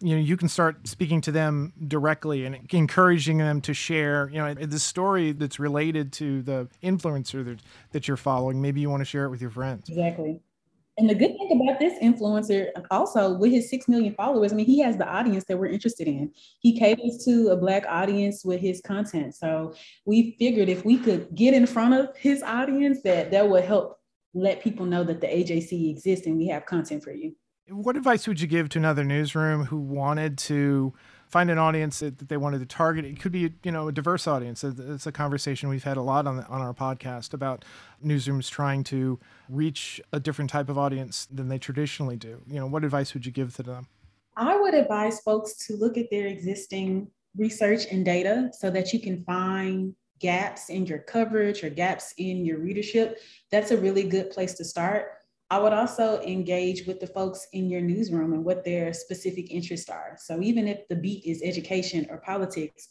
you 0.00 0.14
know 0.14 0.20
you 0.20 0.36
can 0.36 0.48
start 0.48 0.86
speaking 0.86 1.20
to 1.22 1.32
them 1.32 1.72
directly 1.88 2.44
and 2.44 2.58
encouraging 2.70 3.38
them 3.38 3.60
to 3.62 3.74
share. 3.74 4.28
You 4.32 4.38
know 4.38 4.54
the 4.54 4.78
story 4.78 5.32
that's 5.32 5.58
related 5.58 6.12
to 6.14 6.42
the 6.42 6.68
influencer 6.82 7.44
that, 7.44 7.60
that 7.92 8.08
you're 8.08 8.16
following 8.16 8.60
maybe 8.60 8.80
you 8.80 8.90
want 8.90 9.00
to 9.00 9.06
share 9.06 9.24
it 9.24 9.30
with 9.30 9.40
your 9.40 9.50
friends. 9.50 9.88
Exactly. 9.88 10.40
And 10.96 11.10
the 11.10 11.14
good 11.14 11.32
thing 11.36 11.60
about 11.60 11.80
this 11.80 11.98
influencer 12.00 12.68
also 12.92 13.36
with 13.36 13.50
his 13.50 13.68
6 13.68 13.88
million 13.88 14.14
followers 14.14 14.52
i 14.52 14.54
mean 14.54 14.66
he 14.66 14.78
has 14.78 14.96
the 14.96 15.08
audience 15.08 15.44
that 15.48 15.58
we're 15.58 15.66
interested 15.66 16.06
in. 16.06 16.32
He 16.60 16.78
caters 16.78 17.24
to 17.24 17.48
a 17.48 17.56
black 17.56 17.84
audience 17.88 18.44
with 18.44 18.60
his 18.60 18.80
content. 18.80 19.34
So 19.34 19.74
we 20.04 20.36
figured 20.38 20.68
if 20.68 20.84
we 20.84 20.98
could 20.98 21.34
get 21.34 21.54
in 21.54 21.66
front 21.66 21.94
of 21.94 22.16
his 22.16 22.42
audience 22.42 23.02
that 23.02 23.30
that 23.32 23.48
would 23.48 23.64
help 23.64 23.98
let 24.34 24.60
people 24.60 24.84
know 24.84 25.04
that 25.04 25.20
the 25.20 25.28
ajc 25.28 25.90
exists 25.90 26.26
and 26.26 26.36
we 26.36 26.48
have 26.48 26.66
content 26.66 27.02
for 27.04 27.12
you 27.12 27.34
what 27.68 27.96
advice 27.96 28.28
would 28.28 28.40
you 28.40 28.46
give 28.46 28.68
to 28.70 28.78
another 28.78 29.04
newsroom 29.04 29.66
who 29.66 29.78
wanted 29.78 30.36
to 30.36 30.92
find 31.28 31.50
an 31.50 31.58
audience 31.58 32.00
that, 32.00 32.18
that 32.18 32.28
they 32.28 32.36
wanted 32.36 32.58
to 32.60 32.66
target? 32.66 33.04
It 33.04 33.20
could 33.20 33.32
be, 33.32 33.52
you 33.62 33.72
know, 33.72 33.88
a 33.88 33.92
diverse 33.92 34.26
audience. 34.26 34.62
It's 34.62 35.06
a 35.06 35.12
conversation 35.12 35.68
we've 35.68 35.84
had 35.84 35.96
a 35.96 36.02
lot 36.02 36.26
on, 36.26 36.36
the, 36.36 36.46
on 36.46 36.60
our 36.60 36.74
podcast 36.74 37.32
about 37.32 37.64
newsrooms 38.04 38.50
trying 38.50 38.84
to 38.84 39.18
reach 39.48 40.00
a 40.12 40.20
different 40.20 40.50
type 40.50 40.68
of 40.68 40.76
audience 40.76 41.26
than 41.32 41.48
they 41.48 41.58
traditionally 41.58 42.16
do. 42.16 42.42
You 42.46 42.60
know, 42.60 42.66
what 42.66 42.84
advice 42.84 43.14
would 43.14 43.24
you 43.24 43.32
give 43.32 43.54
to 43.56 43.62
them? 43.62 43.88
I 44.36 44.56
would 44.58 44.74
advise 44.74 45.20
folks 45.20 45.54
to 45.66 45.76
look 45.76 45.96
at 45.96 46.10
their 46.10 46.26
existing 46.26 47.08
research 47.36 47.86
and 47.90 48.04
data 48.04 48.50
so 48.52 48.70
that 48.70 48.92
you 48.92 49.00
can 49.00 49.24
find 49.24 49.94
gaps 50.20 50.70
in 50.70 50.86
your 50.86 50.98
coverage 50.98 51.64
or 51.64 51.70
gaps 51.70 52.14
in 52.18 52.44
your 52.44 52.58
readership. 52.58 53.20
That's 53.50 53.70
a 53.70 53.76
really 53.76 54.04
good 54.04 54.30
place 54.30 54.54
to 54.54 54.64
start 54.64 55.13
I 55.50 55.58
would 55.58 55.72
also 55.72 56.20
engage 56.22 56.86
with 56.86 57.00
the 57.00 57.06
folks 57.06 57.46
in 57.52 57.68
your 57.68 57.82
newsroom 57.82 58.32
and 58.32 58.44
what 58.44 58.64
their 58.64 58.92
specific 58.92 59.50
interests 59.50 59.90
are. 59.90 60.16
So 60.18 60.40
even 60.40 60.66
if 60.66 60.88
the 60.88 60.96
beat 60.96 61.24
is 61.26 61.42
education 61.44 62.06
or 62.10 62.18
politics, 62.18 62.88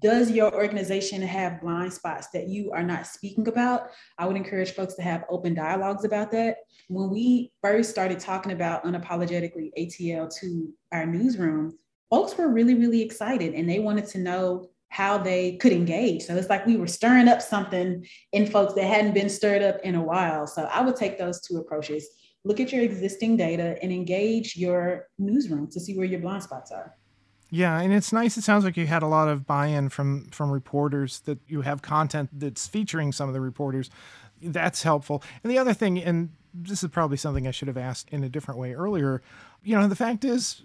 does 0.00 0.30
your 0.30 0.54
organization 0.54 1.20
have 1.22 1.60
blind 1.60 1.92
spots 1.92 2.28
that 2.32 2.48
you 2.48 2.72
are 2.72 2.82
not 2.82 3.06
speaking 3.06 3.48
about? 3.48 3.90
I 4.18 4.26
would 4.26 4.36
encourage 4.36 4.72
folks 4.72 4.94
to 4.94 5.02
have 5.02 5.24
open 5.28 5.54
dialogues 5.54 6.04
about 6.04 6.30
that. 6.32 6.58
When 6.88 7.10
we 7.10 7.52
first 7.62 7.90
started 7.90 8.18
talking 8.18 8.52
about 8.52 8.84
unapologetically 8.84 9.70
ATL 9.78 10.34
to 10.40 10.72
our 10.92 11.04
newsroom, 11.04 11.78
folks 12.10 12.36
were 12.36 12.48
really, 12.48 12.74
really 12.74 13.02
excited 13.02 13.54
and 13.54 13.68
they 13.68 13.80
wanted 13.80 14.06
to 14.08 14.18
know 14.18 14.68
how 14.92 15.16
they 15.16 15.56
could 15.56 15.72
engage. 15.72 16.22
So 16.22 16.36
it's 16.36 16.50
like 16.50 16.66
we 16.66 16.76
were 16.76 16.86
stirring 16.86 17.26
up 17.26 17.40
something 17.40 18.06
in 18.32 18.46
folks 18.46 18.74
that 18.74 18.84
hadn't 18.84 19.14
been 19.14 19.30
stirred 19.30 19.62
up 19.62 19.78
in 19.82 19.94
a 19.94 20.02
while. 20.02 20.46
So 20.46 20.64
I 20.64 20.82
would 20.82 20.96
take 20.96 21.16
those 21.16 21.40
two 21.40 21.56
approaches. 21.56 22.06
Look 22.44 22.60
at 22.60 22.70
your 22.70 22.82
existing 22.82 23.38
data 23.38 23.78
and 23.82 23.90
engage 23.90 24.54
your 24.54 25.08
newsroom 25.18 25.70
to 25.70 25.80
see 25.80 25.96
where 25.96 26.04
your 26.04 26.20
blind 26.20 26.42
spots 26.42 26.70
are. 26.70 26.94
Yeah, 27.48 27.80
and 27.80 27.90
it's 27.90 28.12
nice. 28.12 28.36
It 28.36 28.44
sounds 28.44 28.64
like 28.66 28.76
you 28.76 28.86
had 28.86 29.02
a 29.02 29.06
lot 29.06 29.28
of 29.28 29.46
buy-in 29.46 29.88
from 29.88 30.26
from 30.26 30.50
reporters 30.50 31.20
that 31.20 31.38
you 31.48 31.62
have 31.62 31.80
content 31.80 32.28
that's 32.30 32.66
featuring 32.66 33.12
some 33.12 33.28
of 33.30 33.32
the 33.32 33.40
reporters. 33.40 33.88
That's 34.42 34.82
helpful. 34.82 35.22
And 35.42 35.50
the 35.50 35.58
other 35.58 35.72
thing, 35.72 36.02
and 36.02 36.30
this 36.52 36.82
is 36.82 36.90
probably 36.90 37.16
something 37.16 37.48
I 37.48 37.50
should 37.50 37.68
have 37.68 37.78
asked 37.78 38.10
in 38.10 38.24
a 38.24 38.28
different 38.28 38.60
way 38.60 38.74
earlier, 38.74 39.22
you 39.62 39.74
know, 39.74 39.88
the 39.88 39.96
fact 39.96 40.22
is 40.22 40.62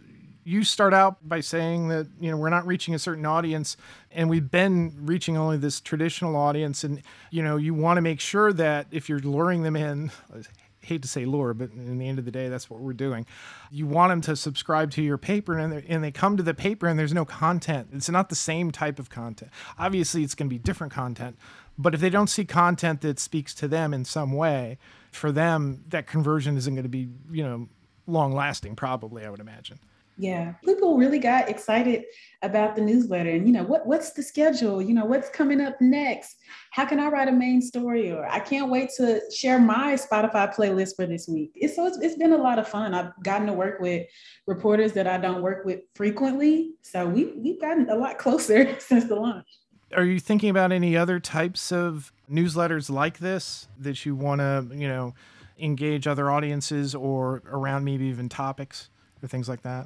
You 0.47 0.63
start 0.63 0.93
out 0.93 1.27
by 1.27 1.41
saying 1.41 1.89
that, 1.89 2.07
you 2.21 2.31
know, 2.31 2.37
we're 2.37 2.47
not 2.47 2.65
reaching 2.65 2.95
a 2.95 2.99
certain 2.99 3.25
audience 3.25 3.75
and 4.11 4.29
we've 4.29 4.49
been 4.49 4.93
reaching 5.01 5.35
only 5.35 5.57
this 5.57 5.81
traditional 5.81 6.37
audience. 6.37 6.85
And, 6.85 7.03
you 7.31 7.43
know, 7.43 7.57
you 7.57 7.73
want 7.73 7.97
to 7.97 8.01
make 8.01 8.21
sure 8.21 8.53
that 8.53 8.87
if 8.89 9.09
you're 9.09 9.19
luring 9.19 9.63
them 9.63 9.75
in, 9.75 10.09
I 10.33 10.43
hate 10.79 11.01
to 11.01 11.07
say 11.09 11.25
lure, 11.25 11.53
but 11.53 11.71
in 11.71 11.97
the 11.97 12.07
end 12.07 12.17
of 12.17 12.23
the 12.23 12.31
day, 12.31 12.47
that's 12.47 12.69
what 12.69 12.79
we're 12.79 12.93
doing. 12.93 13.25
You 13.71 13.87
want 13.87 14.09
them 14.11 14.21
to 14.21 14.37
subscribe 14.37 14.89
to 14.91 15.01
your 15.01 15.17
paper 15.17 15.57
and, 15.57 15.83
and 15.85 16.01
they 16.01 16.11
come 16.11 16.37
to 16.37 16.43
the 16.43 16.53
paper 16.53 16.87
and 16.87 16.97
there's 16.97 17.13
no 17.13 17.25
content. 17.25 17.89
It's 17.91 18.09
not 18.09 18.29
the 18.29 18.35
same 18.35 18.71
type 18.71 18.99
of 18.99 19.09
content. 19.09 19.51
Obviously, 19.77 20.23
it's 20.23 20.33
going 20.33 20.47
to 20.47 20.55
be 20.55 20.59
different 20.59 20.93
content, 20.93 21.37
but 21.77 21.93
if 21.93 21.99
they 21.99 22.09
don't 22.09 22.29
see 22.29 22.45
content 22.45 23.01
that 23.01 23.19
speaks 23.19 23.53
to 23.55 23.67
them 23.67 23.93
in 23.93 24.05
some 24.05 24.31
way, 24.31 24.77
for 25.11 25.33
them, 25.33 25.83
that 25.89 26.07
conversion 26.07 26.55
isn't 26.55 26.73
going 26.73 26.83
to 26.83 26.89
be, 26.89 27.09
you 27.29 27.43
know, 27.43 27.67
long 28.05 28.31
lasting, 28.31 28.77
probably, 28.77 29.25
I 29.25 29.29
would 29.29 29.41
imagine. 29.41 29.79
Yeah, 30.19 30.53
people 30.65 30.97
really 30.97 31.19
got 31.19 31.47
excited 31.47 32.05
about 32.41 32.75
the 32.75 32.81
newsletter 32.81 33.29
and 33.29 33.45
you 33.45 33.53
know 33.53 33.63
what 33.63 33.85
what's 33.85 34.13
the 34.13 34.23
schedule? 34.23 34.81
You 34.81 34.95
know 34.95 35.05
what's 35.05 35.29
coming 35.29 35.61
up 35.61 35.79
next? 35.79 36.37
How 36.71 36.85
can 36.85 36.99
I 36.99 37.09
write 37.09 37.27
a 37.27 37.31
main 37.31 37.61
story? 37.61 38.11
Or 38.11 38.27
I 38.27 38.39
can't 38.39 38.71
wait 38.71 38.89
to 38.97 39.21
share 39.31 39.59
my 39.59 39.93
Spotify 39.93 40.53
playlist 40.53 40.95
for 40.95 41.05
this 41.05 41.27
week. 41.27 41.51
It's 41.53 41.75
so 41.75 41.85
it's, 41.85 41.99
it's 41.99 42.15
been 42.15 42.33
a 42.33 42.37
lot 42.37 42.57
of 42.57 42.67
fun. 42.67 42.95
I've 42.95 43.11
gotten 43.21 43.45
to 43.45 43.53
work 43.53 43.79
with 43.79 44.07
reporters 44.47 44.93
that 44.93 45.05
I 45.05 45.19
don't 45.19 45.43
work 45.43 45.65
with 45.65 45.81
frequently, 45.93 46.71
so 46.81 47.05
we 47.07 47.25
we've 47.37 47.61
gotten 47.61 47.87
a 47.89 47.95
lot 47.95 48.17
closer 48.17 48.75
since 48.79 49.05
the 49.05 49.15
launch. 49.15 49.47
Are 49.95 50.03
you 50.03 50.19
thinking 50.19 50.49
about 50.49 50.71
any 50.71 50.97
other 50.97 51.19
types 51.19 51.71
of 51.71 52.11
newsletters 52.29 52.89
like 52.89 53.19
this 53.19 53.67
that 53.79 54.03
you 54.03 54.15
want 54.15 54.41
to 54.41 54.67
you 54.73 54.87
know 54.87 55.13
engage 55.59 56.07
other 56.07 56.31
audiences 56.31 56.95
or 56.95 57.43
around 57.45 57.83
maybe 57.83 58.05
even 58.05 58.29
topics 58.29 58.89
or 59.21 59.27
things 59.27 59.47
like 59.47 59.61
that? 59.61 59.85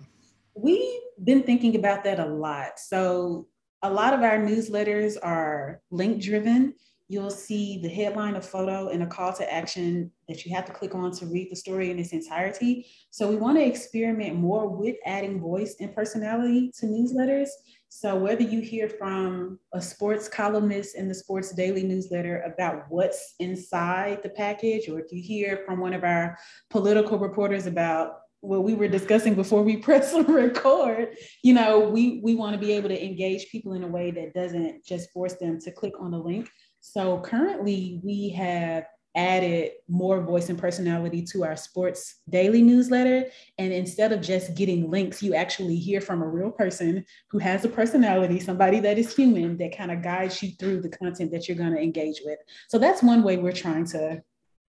We've 0.61 1.01
been 1.23 1.41
thinking 1.41 1.75
about 1.75 2.03
that 2.03 2.19
a 2.19 2.25
lot. 2.25 2.77
So, 2.77 3.47
a 3.81 3.89
lot 3.89 4.13
of 4.13 4.21
our 4.21 4.37
newsletters 4.37 5.17
are 5.23 5.81
link 5.89 6.21
driven. 6.21 6.75
You'll 7.07 7.31
see 7.31 7.79
the 7.81 7.89
headline, 7.89 8.35
a 8.35 8.41
photo, 8.41 8.89
and 8.89 9.01
a 9.01 9.07
call 9.07 9.33
to 9.33 9.51
action 9.51 10.11
that 10.27 10.45
you 10.45 10.55
have 10.55 10.65
to 10.65 10.71
click 10.71 10.93
on 10.93 11.11
to 11.13 11.25
read 11.25 11.49
the 11.49 11.55
story 11.55 11.89
in 11.89 11.97
its 11.97 12.13
entirety. 12.13 12.85
So, 13.09 13.27
we 13.27 13.37
want 13.37 13.57
to 13.57 13.65
experiment 13.65 14.35
more 14.35 14.69
with 14.69 14.97
adding 15.03 15.39
voice 15.39 15.77
and 15.79 15.95
personality 15.95 16.71
to 16.79 16.85
newsletters. 16.85 17.49
So, 17.89 18.15
whether 18.15 18.43
you 18.43 18.61
hear 18.61 18.87
from 18.87 19.57
a 19.73 19.81
sports 19.81 20.29
columnist 20.29 20.95
in 20.95 21.07
the 21.07 21.15
Sports 21.15 21.53
Daily 21.53 21.81
newsletter 21.81 22.41
about 22.41 22.85
what's 22.89 23.33
inside 23.39 24.21
the 24.21 24.29
package, 24.29 24.87
or 24.89 24.99
if 24.99 25.11
you 25.11 25.23
hear 25.23 25.63
from 25.65 25.79
one 25.79 25.93
of 25.93 26.03
our 26.03 26.37
political 26.69 27.17
reporters 27.17 27.65
about 27.65 28.20
what 28.41 28.63
we 28.63 28.73
were 28.73 28.87
discussing 28.87 29.35
before 29.35 29.63
we 29.63 29.77
press 29.87 30.13
record, 30.27 31.15
you 31.43 31.53
know, 31.53 31.79
we 31.79 32.19
we 32.23 32.35
want 32.35 32.53
to 32.53 32.59
be 32.59 32.73
able 32.73 32.89
to 32.89 33.05
engage 33.05 33.49
people 33.51 33.73
in 33.73 33.83
a 33.83 33.87
way 33.87 34.11
that 34.11 34.33
doesn't 34.33 34.85
just 34.85 35.11
force 35.11 35.35
them 35.35 35.59
to 35.61 35.71
click 35.71 35.93
on 35.99 36.13
a 36.13 36.21
link. 36.21 36.49
So 36.79 37.19
currently 37.21 38.01
we 38.03 38.29
have 38.29 38.85
added 39.15 39.71
more 39.89 40.21
voice 40.21 40.49
and 40.49 40.57
personality 40.57 41.21
to 41.21 41.43
our 41.43 41.55
sports 41.55 42.21
daily 42.29 42.61
newsletter. 42.61 43.25
And 43.57 43.73
instead 43.73 44.11
of 44.11 44.21
just 44.21 44.55
getting 44.55 44.89
links, 44.89 45.21
you 45.21 45.33
actually 45.33 45.75
hear 45.75 45.99
from 45.99 46.21
a 46.21 46.27
real 46.27 46.51
person 46.51 47.05
who 47.29 47.37
has 47.39 47.65
a 47.65 47.69
personality, 47.69 48.39
somebody 48.39 48.79
that 48.79 48.97
is 48.97 49.13
human 49.13 49.57
that 49.57 49.75
kind 49.77 49.91
of 49.91 50.01
guides 50.01 50.41
you 50.41 50.51
through 50.51 50.81
the 50.81 50.89
content 50.89 51.31
that 51.31 51.47
you're 51.47 51.57
going 51.57 51.73
to 51.73 51.81
engage 51.81 52.21
with. 52.23 52.39
So 52.69 52.79
that's 52.79 53.03
one 53.03 53.23
way 53.23 53.37
we're 53.37 53.51
trying 53.51 53.85
to 53.87 54.23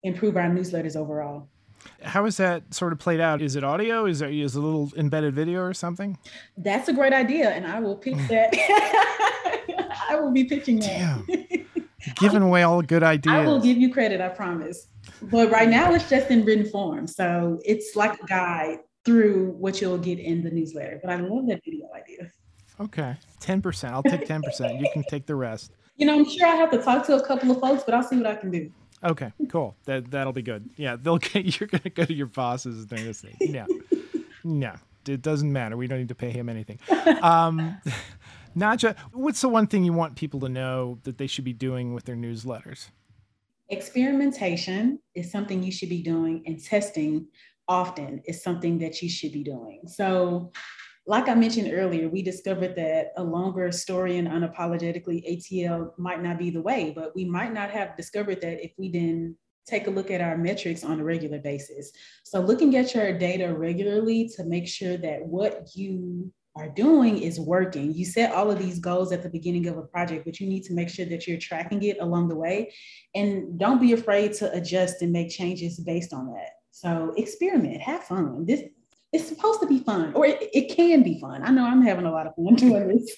improve 0.03 0.37
our 0.37 0.51
newsletters 0.51 0.97
overall. 0.97 1.49
How 2.03 2.25
is 2.27 2.37
that 2.37 2.75
sort 2.75 2.93
of 2.93 2.99
played 2.99 3.21
out? 3.21 3.43
Is 3.43 3.57
it 3.57 3.65
audio? 3.65 4.07
Is 4.07 4.21
there 4.21 4.31
is 4.31 4.55
a 4.55 4.61
little 4.61 4.93
embedded 4.97 5.35
video 5.35 5.61
or 5.61 5.75
something? 5.75 6.19
That's 6.57 6.89
a 6.89 6.93
great 6.93 7.13
idea, 7.13 7.51
and 7.51 7.67
I 7.67 7.81
will 7.81 7.97
pitch 7.97 8.15
mm. 8.15 8.29
that. 8.29 8.55
I 10.09 10.17
will 10.17 10.33
be 10.33 10.45
pitching 10.45 10.79
that. 10.81 11.23
Damn. 11.27 11.67
Giving 12.17 12.43
away 12.43 12.63
all 12.63 12.83
good 12.83 13.03
ideas. 13.03 13.35
I 13.35 13.45
will 13.45 13.61
give 13.61 13.77
you 13.77 13.93
credit, 13.93 14.21
I 14.21 14.29
promise. 14.29 14.89
But 15.23 15.51
right 15.51 15.69
now 15.69 15.93
it's 15.93 16.09
just 16.09 16.31
in 16.31 16.45
written 16.45 16.67
form. 16.67 17.07
So 17.07 17.61
it's 17.65 17.97
like 17.97 18.21
a 18.23 18.27
guide 18.27 18.79
through 19.05 19.53
what 19.53 19.81
you'll 19.81 19.99
get 19.99 20.19
in 20.19 20.43
the 20.43 20.51
newsletter. 20.51 21.01
But 21.03 21.11
I 21.11 21.17
love 21.17 21.47
that 21.49 21.61
video 21.65 21.89
idea. 21.95 22.31
Okay. 22.81 23.17
10%. 23.41 23.91
I'll 23.91 24.03
take 24.03 24.27
10%. 24.27 24.81
you 24.81 24.89
can 24.93 25.05
take 25.05 25.27
the 25.27 25.35
rest. 25.35 25.73
You 25.99 26.05
know, 26.05 26.15
I'm 26.15 26.29
sure 26.29 26.47
I 26.47 26.55
have 26.57 26.71
to 26.73 26.83
talk 26.83 27.07
to 27.07 27.17
a 27.17 27.27
couple 27.27 27.51
of 27.51 27.59
folks, 27.59 27.83
but 27.83 27.95
I'll 27.95 28.03
see 28.03 28.19
what 28.19 28.27
I 28.27 28.35
can 28.35 28.51
do. 28.51 28.71
Okay, 29.05 29.33
cool. 29.49 29.77
That 29.85 30.11
that'll 30.11 30.33
be 30.33 30.43
good. 30.43 30.71
Yeah, 30.77 30.97
they'll 30.97 31.19
get 31.19 31.45
you're 31.61 31.69
gonna 31.69 31.91
go 31.91 32.05
to 32.05 32.15
your 32.15 32.27
bosses 32.27 32.81
and 32.81 32.89
they're 32.89 32.99
gonna 32.99 33.15
say, 33.15 33.35
no, 33.41 33.67
no, 34.45 34.75
it 35.07 35.23
doesn't 35.23 35.53
matter. 35.53 35.77
We 35.77 35.87
don't 35.87 35.99
need 35.99 36.09
to 36.09 36.15
pay 36.15 36.31
him 36.31 36.49
anything. 36.49 36.79
Um, 37.23 37.77
Najja, 38.57 38.97
what's 39.13 39.43
the 39.43 39.49
one 39.49 39.67
thing 39.67 39.85
you 39.85 39.93
want 39.93 40.17
people 40.17 40.41
to 40.41 40.49
know 40.49 40.99
that 41.03 41.19
they 41.19 41.27
should 41.27 41.45
be 41.45 41.53
doing 41.53 41.93
with 41.93 42.05
their 42.05 42.17
newsletters? 42.17 42.89
Experimentation 43.69 44.99
is 45.15 45.31
something 45.31 45.63
you 45.63 45.73
should 45.73 45.91
be 45.91 46.03
doing, 46.03 46.43
and 46.47 46.63
testing 46.63 47.27
often 47.69 48.23
is 48.25 48.43
something 48.43 48.79
that 48.79 49.03
you 49.03 49.11
should 49.11 49.33
be 49.33 49.43
doing. 49.43 49.83
So 49.87 50.53
like 51.07 51.29
I 51.29 51.35
mentioned 51.35 51.73
earlier, 51.73 52.09
we 52.09 52.23
discovered 52.23 52.75
that 52.77 53.13
a 53.17 53.23
longer 53.23 53.71
story 53.71 54.19
and 54.19 54.27
unapologetically 54.27 55.25
ATL 55.31 55.93
might 55.99 56.23
not 56.23 56.39
be 56.39 56.51
the 56.51 56.61
way, 56.61 56.93
but 56.95 57.15
we 57.15 57.25
might 57.25 57.53
not 57.53 57.71
have 57.71 57.97
discovered 57.97 58.41
that 58.41 58.65
if 58.65 58.73
we 58.77 58.89
didn't 58.89 59.37
take 59.67 59.87
a 59.87 59.91
look 59.91 60.11
at 60.11 60.21
our 60.21 60.37
metrics 60.37 60.85
on 60.85 61.01
a 61.01 61.05
regular 61.05 61.39
basis. 61.39 61.93
So 62.25 62.41
looking 62.41 62.77
at 62.77 62.95
your 62.95 63.17
data 63.17 63.55
regularly 63.55 64.29
to 64.37 64.45
make 64.45 64.67
sure 64.67 64.97
that 64.97 65.25
what 65.25 65.69
you 65.75 66.33
are 66.57 66.69
doing 66.69 67.19
is 67.23 67.39
working. 67.39 67.93
You 67.93 68.05
set 68.05 68.33
all 68.33 68.51
of 68.51 68.59
these 68.59 68.79
goals 68.79 69.13
at 69.13 69.23
the 69.23 69.29
beginning 69.29 69.69
of 69.69 69.77
a 69.77 69.83
project, 69.83 70.25
but 70.25 70.41
you 70.41 70.49
need 70.49 70.65
to 70.65 70.73
make 70.73 70.89
sure 70.89 71.05
that 71.07 71.27
you're 71.27 71.39
tracking 71.39 71.83
it 71.83 71.99
along 72.01 72.29
the 72.29 72.37
way. 72.37 72.73
And 73.15 73.59
don't 73.59 73.81
be 73.81 73.93
afraid 73.93 74.33
to 74.35 74.51
adjust 74.53 75.03
and 75.03 75.13
make 75.13 75.31
changes 75.31 75.79
based 75.79 76.13
on 76.15 76.33
that. 76.33 76.51
So 76.71 77.13
experiment, 77.17 77.81
have 77.83 78.05
fun. 78.05 78.47
This 78.47 78.63
it's 79.17 79.29
supposed 79.29 79.61
to 79.61 79.67
be 79.67 79.81
fun, 79.81 80.13
or 80.15 80.27
it, 80.27 80.51
it 80.53 80.75
can 80.75 81.03
be 81.03 81.19
fun. 81.19 81.43
I 81.43 81.51
know 81.51 81.65
I'm 81.65 81.83
having 81.83 82.05
a 82.07 82.13
lot 82.13 82.27
of 82.27 82.35
fun 82.37 82.55
doing 82.57 82.89
this. 82.89 83.17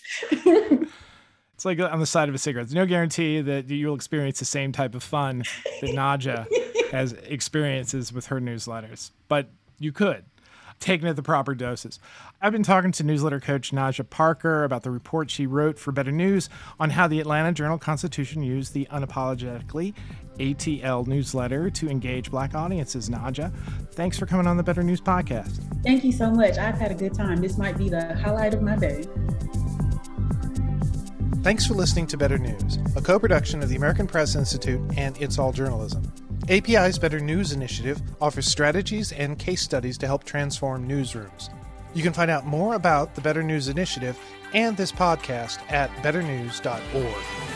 it's 1.55 1.65
like 1.65 1.79
on 1.81 2.01
the 2.01 2.07
side 2.07 2.29
of 2.29 2.35
a 2.35 2.39
cigarette. 2.39 2.67
There's 2.67 2.75
no 2.75 2.87
guarantee 2.87 3.41
that 3.41 3.69
you'll 3.69 3.95
experience 3.95 4.39
the 4.39 4.45
same 4.45 4.73
type 4.73 4.95
of 4.95 5.03
fun 5.03 5.43
that 5.81 5.91
Najja 5.91 6.47
has 6.93 7.13
experiences 7.13 8.13
with 8.13 8.27
her 8.27 8.41
newsletters, 8.41 9.11
but 9.29 9.49
you 9.79 9.93
could 9.93 10.25
taken 10.81 11.09
at 11.09 11.17
the 11.17 11.23
proper 11.23 11.55
doses. 11.55 11.99
I've 12.41 12.53
been 12.53 12.63
talking 12.63 12.93
to 12.93 13.03
newsletter 13.03 13.41
coach 13.41 13.73
Najja 13.73 14.09
Parker 14.09 14.65
about 14.65 14.83
the 14.83 14.91
report 14.91 15.31
she 15.31 15.47
wrote 15.47 15.79
for 15.79 15.93
Better 15.93 16.13
News 16.13 16.49
on 16.79 16.91
how 16.91 17.09
the 17.09 17.21
Atlanta 17.21 17.53
Journal 17.53 17.79
Constitution 17.79 18.43
used 18.43 18.73
the 18.73 18.87
unapologetically 18.91 19.95
ATL 20.39 21.07
newsletter 21.07 21.71
to 21.71 21.89
engage 21.89 22.31
Black 22.31 22.55
audiences. 22.55 23.09
Najja, 23.09 23.53
thanks 23.93 24.19
for 24.19 24.27
coming 24.27 24.47
on 24.47 24.57
the 24.57 24.63
Better 24.63 24.83
News 24.83 25.01
podcast. 25.01 25.61
Thank 25.83 26.05
you 26.05 26.13
so 26.13 26.31
much. 26.31 26.59
I've 26.59 26.79
had 26.79 26.91
a 26.91 26.95
good 26.95 27.15
time. 27.15 27.41
This 27.41 27.59
might 27.59 27.77
be 27.77 27.89
the 27.89 28.15
highlight 28.17 28.55
of 28.55 28.63
my 28.63 28.77
day. 28.77 29.05
Thanks 31.43 31.67
for 31.67 31.75
listening 31.75 32.07
to 32.09 32.17
Better 32.17 32.39
News, 32.39 32.79
a 32.97 33.01
co 33.01 33.19
production 33.19 33.63
of 33.63 33.69
the 33.69 33.77
American 33.77 34.07
Press 34.07 34.35
Institute 34.35 34.81
and 34.97 35.21
It's 35.21 35.39
All 35.39 35.53
Journalism. 35.53 36.13
API's 36.49 36.99
Better 36.99 37.21
News 37.21 37.53
initiative 37.53 38.01
offers 38.23 38.47
strategies 38.47 39.13
and 39.13 39.39
case 39.39 39.61
studies 39.61 39.99
to 39.99 40.07
help 40.07 40.25
transform 40.25 40.89
newsrooms. 40.89 41.51
You 41.93 42.03
can 42.03 42.15
find 42.15 42.31
out 42.31 42.47
more 42.47 42.75
about 42.75 43.15
the 43.15 43.21
Better 43.21 43.43
News 43.43 43.69
initiative 43.69 44.19
and 44.55 44.75
this 44.75 44.91
podcast 44.91 45.59
at 45.71 45.91
betternews.org. 45.97 47.48